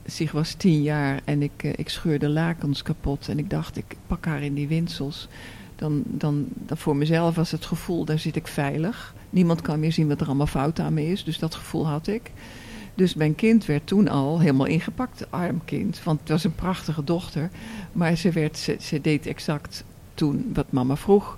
zich 0.06 0.32
was 0.32 0.54
tien 0.54 0.82
jaar 0.82 1.22
en 1.24 1.42
ik, 1.42 1.64
uh, 1.64 1.72
ik 1.76 1.90
scheurde 1.90 2.30
lakens 2.30 2.82
kapot 2.82 3.28
en 3.28 3.40
ik 3.40 3.50
dacht, 3.50 3.78
ik 3.78 3.96
pak 4.08 4.26
haar 4.26 4.44
in 4.44 4.54
die 4.54 4.68
winsels. 4.68 5.28
Dan, 5.76 6.04
dan, 6.06 6.46
dan 6.54 6.78
voor 6.78 6.96
mezelf 6.96 7.36
was 7.36 7.52
het 7.52 7.66
gevoel, 7.66 8.06
daar 8.06 8.20
zit 8.20 8.36
ik 8.36 8.48
veilig. 8.48 9.14
Niemand 9.30 9.62
kan 9.62 9.80
meer 9.80 9.92
zien 9.92 10.08
wat 10.08 10.22
er 10.22 10.28
allemaal 10.28 10.48
fout 10.48 10.80
aan 10.80 10.94
me 10.94 11.08
is, 11.08 11.24
dus 11.24 11.40
dat 11.40 11.56
gevoel 11.56 11.88
had 11.88 12.08
ik. 12.08 12.32
Dus 12.96 13.14
mijn 13.14 13.36
kind 13.36 13.66
werd 13.66 13.88
toen 13.88 14.08
al 14.08 14.40
helemaal 14.40 14.66
ingepakt, 14.66 15.32
arm 15.32 15.62
kind. 15.66 16.04
Want 16.04 16.20
het 16.20 16.30
was 16.30 16.44
een 16.44 16.56
prachtige 16.56 17.04
dochter. 17.04 17.50
Maar 17.92 18.16
ze, 18.16 18.32
werd, 18.32 18.58
ze 18.80 19.02
deed 19.02 19.26
exact 19.28 19.84
toen 20.14 20.52
wat 20.54 20.72
mama 20.72 20.96
vroeg. 20.96 21.38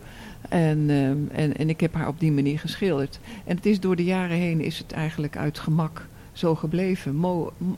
En, 0.50 0.90
um, 0.90 1.30
en, 1.32 1.58
en 1.58 1.70
ik 1.70 1.80
heb 1.80 1.94
haar 1.94 2.08
op 2.08 2.20
die 2.20 2.32
manier 2.32 2.60
geschilderd. 2.60 3.20
En 3.46 3.56
het 3.56 3.66
is 3.66 3.80
door 3.80 3.96
de 3.96 4.04
jaren 4.04 4.38
heen 4.38 4.62
is 4.62 4.78
het 4.78 4.92
eigenlijk 4.92 5.38
uit 5.38 5.60
gemak 5.60 6.08
zo 6.34 6.56
gebleven. 6.56 7.24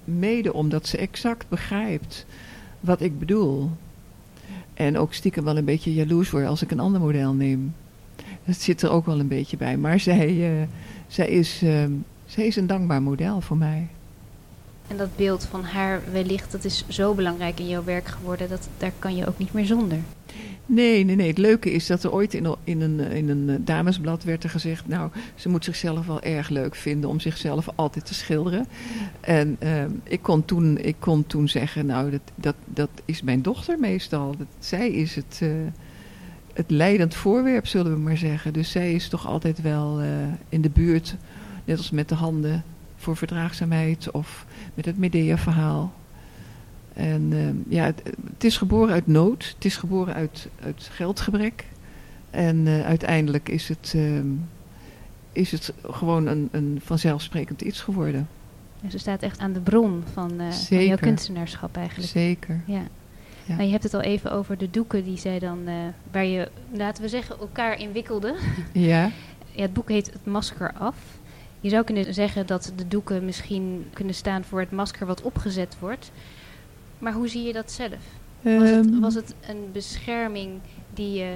Mede 0.04 0.54
omdat 0.54 0.88
ze 0.88 0.98
exact 0.98 1.50
begrijpt 1.50 2.26
wat 2.80 3.02
ik 3.02 3.20
bedoel. 3.20 3.70
En 4.74 4.98
ook 4.98 5.14
stiekem 5.14 5.44
wel 5.44 5.58
een 5.58 5.66
beetje 5.66 5.94
jaloers 5.94 6.30
wordt 6.30 6.48
als 6.48 6.62
ik 6.62 6.72
een 6.72 6.80
ander 6.80 7.02
model 7.02 7.34
neem. 7.34 7.74
Dat 8.46 8.56
zit 8.56 8.82
er 8.82 8.90
ook 8.90 9.06
wel 9.06 9.20
een 9.20 9.28
beetje 9.28 9.58
bij. 9.58 9.78
Maar 9.78 10.00
zij, 10.00 10.60
uh, 10.60 10.68
zij, 11.08 11.28
is, 11.28 11.64
uh, 11.64 11.84
zij 12.26 12.48
is 12.48 12.56
een 12.56 12.68
dankbaar 12.68 13.02
model 13.02 13.42
voor 13.42 13.58
mij. 13.58 13.88
En 14.88 14.98
dat 14.98 15.16
beeld 15.16 15.46
van 15.46 15.64
haar 15.64 16.02
wellicht, 16.12 16.52
dat 16.52 16.66
is 16.66 16.86
zo 16.88 17.14
belangrijk 17.14 17.60
in 17.60 17.68
jouw 17.68 17.84
werk 17.84 18.08
geworden, 18.08 18.50
dat 18.50 18.70
daar 18.78 18.92
kan 19.00 19.16
je 19.16 19.28
ook 19.28 19.38
niet 19.38 19.54
meer 19.54 19.66
zonder. 19.66 20.00
Nee, 20.70 21.04
nee, 21.04 21.16
nee. 21.16 21.28
Het 21.28 21.38
leuke 21.38 21.72
is 21.72 21.88
dat 21.88 22.04
er 22.04 22.12
ooit 22.12 22.34
in, 22.34 22.56
in, 22.64 22.82
een, 22.82 23.00
in 23.00 23.30
een 23.30 23.66
damesblad 23.66 24.24
werd 24.24 24.44
er 24.44 24.50
gezegd... 24.50 24.88
nou, 24.88 25.12
ze 25.36 25.50
moet 25.50 25.64
zichzelf 25.64 26.06
wel 26.06 26.22
erg 26.22 26.50
leuk 26.50 26.76
vinden 26.76 27.10
om 27.10 27.20
zichzelf 27.20 27.70
altijd 27.76 28.06
te 28.06 28.14
schilderen. 28.14 28.68
En 29.20 29.58
uh, 29.64 29.84
ik, 30.04 30.22
kon 30.22 30.46
toen, 30.46 30.78
ik 30.78 30.96
kon 31.00 31.28
toen 31.28 31.50
zeggen, 31.50 31.86
nou, 31.86 32.12
dat, 32.12 32.22
dat, 32.36 32.56
dat 32.66 32.90
is 33.06 33.22
mijn 33.22 33.42
dochter 33.42 33.80
meestal. 33.80 34.36
Dat, 34.38 34.48
zij 34.60 34.92
is 34.92 35.16
het, 35.16 35.40
uh, 35.44 35.50
het 36.54 36.70
leidend 36.70 37.16
voorwerp, 37.16 37.68
zullen 37.68 37.94
we 37.94 38.00
maar 38.00 38.18
zeggen. 38.18 38.54
Dus 38.54 38.72
zij 38.72 38.94
is 38.94 39.10
toch 39.10 39.28
altijd 39.28 39.62
wel 39.62 40.02
in 40.50 40.62
de 40.62 40.70
buurt, 40.70 41.16
net 41.66 41.78
als 41.78 41.92
met 41.92 42.10
de 42.10 42.16
handen 42.16 42.64
voor 42.96 43.18
verdraagzaamheid... 43.18 44.12
of 44.12 44.46
met 44.74 44.86
het 44.86 44.98
Medea-verhaal. 44.98 45.94
En 46.98 47.32
uh, 47.32 47.48
ja, 47.68 47.84
het, 47.84 48.04
het, 48.34 48.44
is 48.44 48.58
geboren 48.58 48.94
uit 48.94 49.08
nood. 49.08 49.54
Het 49.56 49.66
is 49.66 49.78
geboren 49.78 50.14
uit, 50.14 50.48
uit 50.64 50.90
geldgebrek. 50.92 51.66
En 52.30 52.66
uh, 52.66 52.86
uiteindelijk 52.86 53.50
is 53.50 53.68
het, 53.68 53.94
uh, 53.96 54.20
is 55.32 55.52
het 55.52 55.74
gewoon 55.84 56.28
een, 56.28 56.50
een 56.52 56.80
vanzelfsprekend 56.84 57.62
iets 57.62 57.82
geworden. 57.82 58.28
Dus 58.82 58.92
ze 58.92 58.98
staat 58.98 59.22
echt 59.22 59.40
aan 59.40 59.54
de 59.54 59.60
bron 59.60 60.04
van, 60.14 60.32
van 60.52 60.86
jouw 60.86 60.98
kunstenaarschap 60.98 61.78
eigenlijk. 61.78 62.10
Zeker. 62.10 62.62
Ja. 62.66 62.82
ja. 63.46 63.56
Maar 63.56 63.66
je 63.66 63.72
hebt 63.72 63.84
het 63.84 63.94
al 63.94 64.02
even 64.02 64.32
over 64.32 64.58
de 64.58 64.70
doeken 64.70 65.04
die 65.04 65.18
zij 65.18 65.40
dan, 65.40 65.60
waar 66.12 66.26
je, 66.26 66.52
laten 66.72 67.04
we 67.04 67.10
zeggen, 67.10 67.40
elkaar 67.40 67.80
in 67.80 67.92
wikkelde. 67.92 68.36
Ja. 68.74 69.12
ja. 69.52 69.62
Het 69.62 69.74
boek 69.74 69.90
heet 69.90 70.14
Het 70.14 70.26
Masker 70.26 70.74
Af. 70.74 70.96
Je 71.60 71.70
zou 71.70 71.84
kunnen 71.84 72.14
zeggen 72.14 72.46
dat 72.46 72.74
de 72.76 72.88
doeken 72.88 73.26
misschien 73.26 73.86
kunnen 73.94 74.14
staan 74.14 74.44
voor 74.44 74.60
het 74.60 74.72
masker 74.72 75.08
wat 75.08 75.22
opgezet 75.22 75.76
wordt. 75.80 76.12
Maar 77.00 77.14
hoe 77.14 77.28
zie 77.28 77.44
je 77.44 77.54
dat 77.54 77.72
zelf? 77.72 78.00
Was, 78.42 78.70
het, 78.70 79.00
was 79.00 79.14
het 79.14 79.36
een 79.50 79.70
bescherming 79.74 80.60
die, 80.94 81.22
uh, 81.22 81.28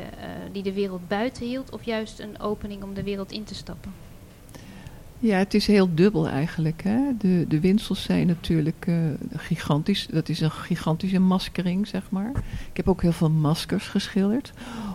die 0.51 0.63
de 0.63 0.73
wereld 0.73 1.07
buiten 1.07 1.45
hield, 1.45 1.71
of 1.71 1.83
juist 1.83 2.19
een 2.19 2.39
opening 2.39 2.83
om 2.83 2.93
de 2.93 3.03
wereld 3.03 3.31
in 3.31 3.43
te 3.43 3.55
stappen? 3.55 3.91
Ja, 5.19 5.37
het 5.37 5.53
is 5.53 5.67
heel 5.67 5.95
dubbel 5.95 6.27
eigenlijk. 6.27 6.83
Hè? 6.83 6.99
De, 7.17 7.45
de 7.47 7.59
winsels 7.59 8.03
zijn 8.03 8.27
natuurlijk 8.27 8.85
uh, 8.89 8.95
gigantisch. 9.35 10.07
Dat 10.11 10.29
is 10.29 10.39
een 10.39 10.51
gigantische 10.51 11.19
maskering, 11.19 11.87
zeg 11.87 12.09
maar. 12.09 12.31
Ik 12.69 12.77
heb 12.77 12.87
ook 12.87 13.01
heel 13.01 13.11
veel 13.11 13.29
maskers 13.29 13.87
geschilderd. 13.87 14.51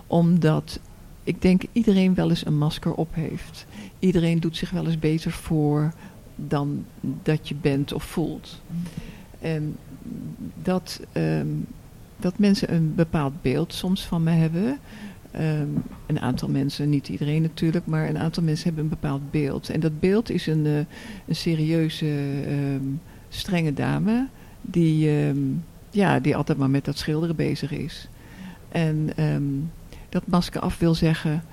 Omdat 0.07 0.81
ik 1.23 1.43
denk 1.43 1.63
iedereen 1.73 2.15
wel 2.15 2.29
eens 2.29 2.47
een 2.47 2.59
masker 2.59 2.95
op 2.95 3.15
heeft. 3.15 3.67
Iedereen 3.99 4.41
doet 4.41 4.57
zich 4.57 4.71
wel 4.71 4.87
eens 4.87 4.99
beter 4.99 5.31
voor 5.31 5.93
dan 6.37 6.85
dat 7.01 7.49
je 7.49 7.55
bent 7.55 7.93
of 7.93 8.05
voelt. 8.05 8.61
En 9.41 9.77
dat, 10.63 11.01
um, 11.13 11.67
dat 12.17 12.39
mensen 12.39 12.75
een 12.75 12.95
bepaald 12.95 13.43
beeld 13.43 13.73
soms 13.73 14.05
van 14.05 14.23
me 14.23 14.31
hebben. 14.31 14.79
Um, 15.41 15.83
een 16.07 16.21
aantal 16.21 16.49
mensen, 16.49 16.91
niet 16.91 17.09
iedereen 17.09 17.43
natuurlijk, 17.43 17.87
maar 17.87 18.09
een 18.09 18.19
aantal 18.19 18.43
mensen 18.43 18.65
hebben 18.65 18.85
een 18.85 18.91
bepaald 19.01 19.31
beeld. 19.31 19.71
En 19.71 19.81
dat 19.81 20.01
beeld 20.01 20.31
is 20.31 20.47
een, 20.47 20.65
uh, 20.65 20.77
een 21.27 21.37
serieuze, 21.37 22.07
strenge 23.29 23.73
dame 23.73 24.29
die, 24.61 25.11
ja, 25.91 26.21
die 26.21 26.37
altijd 26.37 26.59
maar 26.59 26.71
met 26.71 26.85
dat 26.85 26.99
schilderen 26.99 27.37
bezig 27.37 27.73
is. 27.73 28.09
En 28.69 29.11
dat 30.09 30.27
masker 30.27 30.61
af 30.61 30.79
wil 30.79 30.95
zeggen 30.95 31.45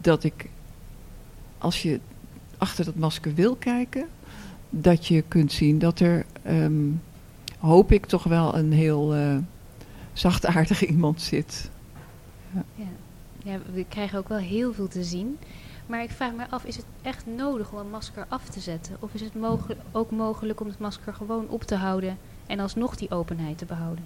dat 0.00 0.24
ik, 0.24 0.48
als 1.58 1.82
je 1.82 2.00
achter 2.58 2.84
dat 2.84 2.96
masker 2.96 3.34
wil 3.34 3.54
kijken, 3.54 4.06
dat 4.80 5.06
je 5.06 5.24
kunt 5.28 5.52
zien 5.52 5.78
dat 5.78 6.00
er 6.00 6.26
hoop 7.58 7.92
ik 7.92 8.06
toch 8.06 8.24
wel 8.24 8.56
een 8.56 8.72
heel 8.72 9.16
uh, 9.16 9.36
zachtaardig 10.12 10.86
iemand 10.94 11.22
zit. 11.22 11.70
Ja. 12.52 12.64
Ja. 12.74 12.86
ja, 13.42 13.58
we 13.72 13.84
krijgen 13.88 14.18
ook 14.18 14.28
wel 14.28 14.38
heel 14.38 14.72
veel 14.72 14.88
te 14.88 15.04
zien. 15.04 15.38
Maar 15.86 16.02
ik 16.02 16.10
vraag 16.10 16.32
me 16.32 16.44
af, 16.50 16.64
is 16.64 16.76
het 16.76 16.84
echt 17.02 17.26
nodig 17.36 17.72
om 17.72 17.78
een 17.78 17.90
masker 17.90 18.26
af 18.28 18.48
te 18.48 18.60
zetten? 18.60 18.96
Of 19.00 19.14
is 19.14 19.20
het 19.20 19.32
ook 19.92 20.10
mogelijk 20.10 20.60
om 20.60 20.66
het 20.66 20.78
masker 20.78 21.14
gewoon 21.14 21.48
op 21.48 21.62
te 21.62 21.74
houden 21.74 22.18
en 22.46 22.60
alsnog 22.60 22.96
die 22.96 23.10
openheid 23.10 23.58
te 23.58 23.64
behouden? 23.64 24.04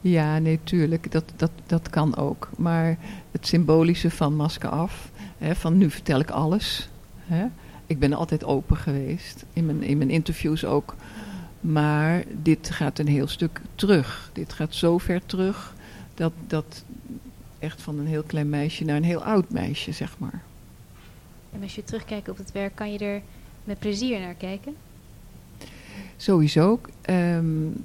Ja, 0.00 0.38
nee, 0.38 0.60
tuurlijk. 0.64 1.12
Dat, 1.12 1.24
dat, 1.36 1.50
dat 1.66 1.90
kan 1.90 2.16
ook. 2.16 2.48
Maar 2.56 2.98
het 3.30 3.46
symbolische 3.46 4.10
van 4.10 4.34
masker 4.34 4.68
af, 4.68 5.10
hè, 5.38 5.54
van 5.54 5.78
nu 5.78 5.90
vertel 5.90 6.20
ik 6.20 6.30
alles. 6.30 6.88
Hè. 7.24 7.46
Ik 7.90 7.98
ben 7.98 8.12
altijd 8.12 8.44
open 8.44 8.76
geweest. 8.76 9.44
In 9.52 9.66
mijn, 9.66 9.82
in 9.82 9.98
mijn 9.98 10.10
interviews 10.10 10.64
ook. 10.64 10.94
Maar 11.60 12.24
dit 12.42 12.70
gaat 12.70 12.98
een 12.98 13.08
heel 13.08 13.26
stuk 13.26 13.60
terug. 13.74 14.30
Dit 14.32 14.52
gaat 14.52 14.74
zo 14.74 14.98
ver 14.98 15.26
terug 15.26 15.74
dat, 16.14 16.32
dat 16.46 16.84
echt 17.58 17.82
van 17.82 17.98
een 17.98 18.06
heel 18.06 18.22
klein 18.22 18.48
meisje 18.48 18.84
naar 18.84 18.96
een 18.96 19.04
heel 19.04 19.24
oud 19.24 19.50
meisje, 19.50 19.92
zeg 19.92 20.18
maar. 20.18 20.42
En 21.52 21.62
als 21.62 21.74
je 21.74 21.84
terugkijkt 21.84 22.28
op 22.28 22.36
het 22.36 22.52
werk, 22.52 22.74
kan 22.74 22.92
je 22.92 22.98
er 22.98 23.22
met 23.64 23.78
plezier 23.78 24.20
naar 24.20 24.34
kijken? 24.34 24.74
Sowieso. 26.16 26.80
Um, 27.10 27.84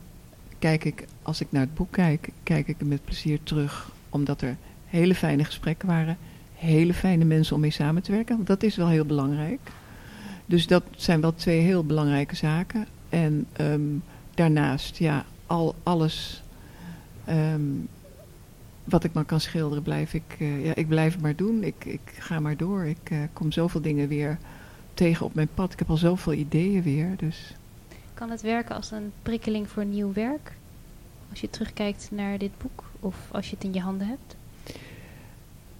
kijk 0.60 0.84
ik, 0.84 1.06
als 1.22 1.41
ik 1.41 1.48
naar 1.50 1.62
het 1.62 1.76
boek 1.76 1.91
kijk, 1.91 2.30
kijk 2.44 2.68
ik 2.68 2.80
er 2.80 2.88
met 2.88 3.06
plezier 3.06 3.39
terug. 3.44 3.91
Omdat 4.10 4.41
er 4.41 4.56
hele 4.86 5.15
fijne 5.15 5.44
gesprekken 5.44 5.88
waren. 5.88 6.18
Hele 6.54 6.94
fijne 6.94 7.26
mensen 7.26 7.56
om 7.56 7.62
mee 7.62 7.72
samen 7.72 8.04
te 8.04 8.12
werken. 8.12 8.46
Dat 8.46 8.63
is 8.63 8.76
wel 8.76 8.88
heel 8.88 9.06
belangrijk. 9.06 9.60
Dus 10.45 10.67
dat 10.67 10.84
zijn 10.95 11.21
wel 11.21 11.34
twee 11.36 11.60
heel 11.60 11.86
belangrijke 11.86 12.36
zaken. 12.36 12.88
En 13.10 13.47
um, 13.62 14.03
daarnaast, 14.34 14.97
ja, 14.97 15.25
al, 15.45 15.75
alles 15.84 16.43
um, 17.29 17.88
wat 18.84 19.03
ik 19.03 19.13
maar 19.13 19.25
kan 19.25 19.39
schilderen, 19.39 19.84
blijf 19.84 20.13
ik, 20.13 20.36
uh, 20.39 20.65
ja, 20.65 20.75
ik 20.75 20.88
blijf 20.88 21.13
het 21.13 21.21
maar 21.21 21.36
doen. 21.36 21.63
Ik, 21.63 21.86
ik 21.86 22.13
ga 22.19 22.39
maar 22.39 22.58
door. 22.58 22.86
Ik 22.86 23.10
uh, 23.12 23.19
kom 23.34 23.51
zoveel 23.51 23.81
dingen 23.81 24.08
weer 24.08 24.38
tegen 24.93 25.25
op 25.25 25.34
mijn 25.34 25.49
pad. 25.53 25.73
Ik 25.73 25.79
heb 25.79 25.89
al 25.89 25.97
zoveel 25.97 26.34
ideeën 26.34 26.81
weer. 26.81 27.13
Dus. 27.17 27.55
Kan 28.13 28.29
het 28.29 28.41
werken 28.41 28.75
als 28.75 28.91
een 28.91 29.12
prikkeling 29.23 29.69
voor 29.69 29.86
nieuw 29.86 30.13
werk? 30.13 30.53
Als 31.29 31.41
je 31.41 31.49
terugkijkt 31.49 32.10
naar 32.12 32.38
dit 32.38 32.58
boek 32.58 32.84
of 32.99 33.15
als 33.31 33.49
je 33.49 33.55
het 33.55 33.63
in 33.63 33.73
je 33.73 33.79
handen 33.79 34.08
hebt? 34.08 34.36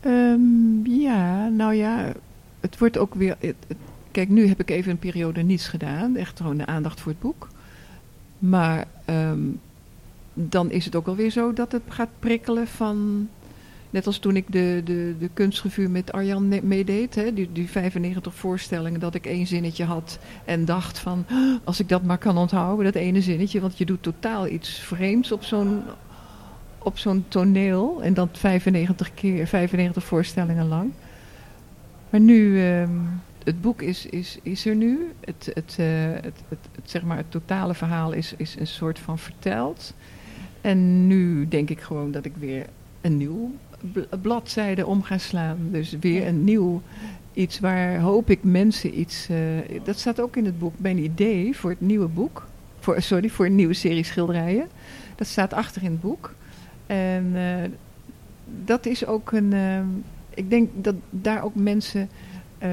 Um, 0.06 0.88
ja, 0.88 1.48
nou 1.48 1.74
ja, 1.74 2.14
het 2.60 2.78
wordt 2.78 2.98
ook 2.98 3.14
weer. 3.14 3.36
Het, 3.40 3.56
het, 3.68 3.78
Kijk, 4.16 4.30
nu 4.30 4.48
heb 4.48 4.60
ik 4.60 4.70
even 4.70 4.92
een 4.92 5.00
periode 5.00 5.42
niets 5.42 5.68
gedaan. 5.68 6.16
Echt 6.16 6.38
gewoon 6.38 6.58
de 6.58 6.66
aandacht 6.66 7.00
voor 7.00 7.12
het 7.12 7.22
boek. 7.22 7.48
Maar 8.40 8.88
um, 9.10 9.60
dan 10.34 10.72
is 10.72 10.86
het 10.86 10.96
ook 10.96 11.08
alweer 11.08 11.30
zo 11.30 11.54
dat 11.54 11.72
het 11.72 11.82
gaat 11.88 12.10
prikkelen 12.20 12.68
van... 12.68 13.28
Net 13.90 14.08
als 14.08 14.18
toen 14.18 14.36
ik 14.36 14.46
de, 14.52 14.82
de, 14.86 15.16
de 15.20 15.30
kunstrevue 15.34 15.88
met 15.88 16.12
Arjan 16.12 16.68
meedeed. 16.68 17.16
Hè, 17.16 17.34
die, 17.34 17.50
die 17.52 17.70
95 17.70 18.36
voorstellingen. 18.36 19.00
Dat 19.00 19.16
ik 19.16 19.26
één 19.26 19.48
zinnetje 19.48 19.84
had 19.84 20.20
en 20.46 20.66
dacht 20.66 21.00
van... 21.00 21.26
Als 21.64 21.80
ik 21.80 21.90
dat 21.90 22.04
maar 22.04 22.18
kan 22.18 22.38
onthouden, 22.38 22.86
dat 22.86 22.96
ene 22.96 23.22
zinnetje. 23.22 23.62
Want 23.62 23.78
je 23.78 23.86
doet 23.86 24.04
totaal 24.04 24.48
iets 24.48 24.70
vreemds 24.80 25.32
op 25.32 25.44
zo'n 25.44 25.84
op 26.78 26.98
zo'n 26.98 27.26
toneel. 27.28 28.04
En 28.04 28.14
dat 28.14 28.30
95 28.32 29.14
keer, 29.14 29.48
95 29.48 30.04
voorstellingen 30.04 30.68
lang. 30.68 30.92
Maar 32.10 32.22
nu... 32.22 32.62
Um, 32.62 33.24
het 33.46 33.62
boek 33.62 33.82
is, 33.82 34.06
is, 34.06 34.40
is 34.44 34.66
er 34.66 34.76
nu. 34.76 35.12
Het, 35.20 35.52
het, 35.54 35.78
uh, 35.80 35.88
het, 36.14 36.42
het, 36.50 36.60
het, 36.76 36.90
zeg 36.90 37.04
maar, 37.04 37.18
het 37.18 37.32
totale 37.32 37.74
verhaal 37.74 38.12
is, 38.12 38.34
is 38.38 38.56
een 38.60 38.68
soort 38.68 39.00
van 39.00 39.20
verteld. 39.20 39.94
En 40.62 41.08
nu 41.08 41.48
denk 41.48 41.70
ik 41.70 41.82
gewoon 41.82 42.12
dat 42.12 42.26
ik 42.26 42.34
weer 42.40 42.66
een 43.02 43.18
nieuw 43.18 43.56
bladzijde 44.22 44.86
om 44.86 45.04
ga 45.04 45.18
slaan. 45.18 45.58
Dus 45.72 45.96
weer 46.00 46.28
een 46.28 46.44
nieuw 46.44 46.82
iets 47.34 47.60
waar 47.60 48.00
hoop 48.00 48.30
ik 48.30 48.44
mensen 48.44 49.00
iets. 49.00 49.30
Uh, 49.30 49.38
dat 49.84 50.00
staat 50.00 50.22
ook 50.22 50.36
in 50.36 50.46
het 50.46 50.60
boek. 50.60 50.74
Mijn 50.78 50.98
idee 50.98 51.58
voor 51.58 51.70
het 51.70 51.82
nieuwe 51.82 52.08
boek. 52.08 52.48
Voor, 52.80 53.02
sorry, 53.02 53.30
voor 53.30 53.46
een 53.46 53.56
nieuwe 53.56 53.74
serie 53.74 54.04
schilderijen. 54.04 54.68
Dat 55.16 55.28
staat 55.28 55.54
achter 55.54 55.84
in 55.84 55.92
het 55.92 56.02
boek. 56.02 56.34
En 56.86 57.26
uh, 57.36 57.56
dat 58.66 58.86
is 58.86 59.06
ook 59.06 59.32
een. 59.32 59.52
Uh, 59.52 59.80
ik 60.30 60.50
denk 60.50 60.70
dat 60.74 60.96
daar 61.10 61.44
ook 61.44 61.56
mensen 61.56 62.10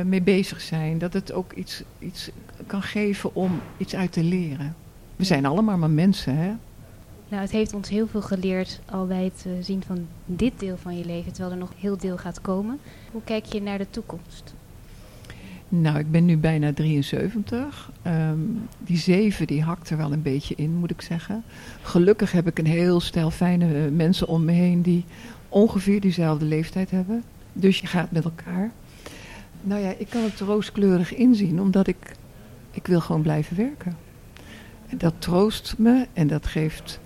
mee 0.05 0.23
bezig 0.23 0.61
zijn. 0.61 0.99
Dat 0.99 1.13
het 1.13 1.33
ook 1.33 1.53
iets, 1.53 1.83
iets 1.99 2.31
kan 2.67 2.83
geven 2.83 3.35
om 3.35 3.61
iets 3.77 3.95
uit 3.95 4.13
te 4.13 4.23
leren. 4.23 4.75
We 5.17 5.25
zijn 5.25 5.47
allemaal 5.47 5.79
maar 5.79 5.91
mensen, 5.91 6.37
hè? 6.37 6.53
Nou, 7.29 7.45
het 7.45 7.51
heeft 7.51 7.75
ons 7.75 7.89
heel 7.89 8.07
veel 8.07 8.23
geleerd 8.23 8.81
al 8.91 9.07
bij 9.07 9.25
het 9.25 9.47
zien 9.61 9.83
van 9.87 10.07
dit 10.27 10.53
deel 10.57 10.77
van 10.77 10.99
je 10.99 11.05
leven, 11.05 11.33
terwijl 11.33 11.55
er 11.55 11.61
nog 11.61 11.73
heel 11.79 11.97
deel 11.97 12.19
gaat 12.19 12.41
komen. 12.41 12.79
Hoe 13.11 13.23
kijk 13.25 13.45
je 13.45 13.63
naar 13.63 13.79
de 13.79 13.91
toekomst? 13.91 14.55
Nou, 15.69 15.99
ik 15.99 16.11
ben 16.11 16.25
nu 16.25 16.37
bijna 16.37 16.73
73. 16.73 17.91
Um, 18.07 18.69
die 18.79 18.97
zeven 18.97 19.47
die 19.47 19.63
hakt 19.63 19.91
er 19.91 19.97
wel 19.97 20.13
een 20.13 20.23
beetje 20.23 20.55
in, 20.55 20.71
moet 20.71 20.91
ik 20.91 21.03
zeggen. 21.03 21.45
Gelukkig 21.83 22.33
heb 22.33 22.47
ik 22.47 22.59
een 22.59 22.67
heel 22.67 23.01
stel 23.01 23.31
fijne 23.31 23.91
mensen 23.91 24.29
om 24.29 24.45
me 24.45 24.53
heen 24.53 24.83
die 24.83 25.05
ongeveer 25.49 26.01
diezelfde 26.01 26.45
leeftijd 26.45 26.91
hebben. 26.91 27.23
Dus 27.53 27.81
je 27.81 27.87
gaat 27.87 28.11
met 28.11 28.25
elkaar. 28.25 28.71
Nou 29.63 29.81
ja, 29.81 29.95
ik 29.99 30.09
kan 30.09 30.23
het 30.23 30.41
rooskleurig 30.41 31.15
inzien, 31.15 31.61
omdat 31.61 31.87
ik, 31.87 32.17
ik 32.71 32.87
wil 32.87 33.01
gewoon 33.01 33.23
blijven 33.23 33.57
werken. 33.57 33.97
En 34.89 34.99
dat 34.99 35.15
troost 35.19 35.75
me 35.79 36.07
en 36.13 36.27
dat 36.27 36.47
geeft 36.47 37.01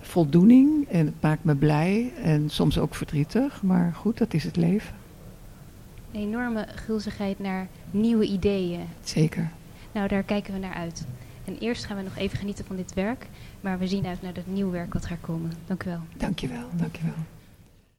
voldoening 0.00 0.88
en 0.88 1.06
het 1.06 1.20
maakt 1.20 1.44
me 1.44 1.54
blij 1.54 2.12
en 2.22 2.50
soms 2.50 2.78
ook 2.78 2.94
verdrietig. 2.94 3.62
Maar 3.62 3.94
goed, 3.94 4.18
dat 4.18 4.34
is 4.34 4.44
het 4.44 4.56
leven. 4.56 4.94
Een 6.12 6.20
enorme 6.20 6.66
gulzigheid 6.74 7.38
naar 7.38 7.68
nieuwe 7.90 8.26
ideeën. 8.26 8.80
Zeker. 9.02 9.50
Nou, 9.92 10.08
daar 10.08 10.22
kijken 10.22 10.52
we 10.52 10.58
naar 10.58 10.74
uit. 10.74 11.06
En 11.44 11.58
eerst 11.58 11.84
gaan 11.84 11.96
we 11.96 12.02
nog 12.02 12.16
even 12.16 12.38
genieten 12.38 12.64
van 12.64 12.76
dit 12.76 12.94
werk, 12.94 13.26
maar 13.60 13.78
we 13.78 13.86
zien 13.86 14.06
uit 14.06 14.22
naar 14.22 14.34
het 14.34 14.46
nieuwe 14.46 14.72
werk 14.72 14.92
wat 14.92 15.06
gaat 15.06 15.20
komen. 15.20 15.52
Dank 15.66 15.84
u 15.84 15.88
wel. 15.88 16.00
Dank 16.16 16.38
je 16.38 16.48
wel, 16.48 16.68
dank 16.76 16.96
je 16.96 17.02
wel. 17.02 17.33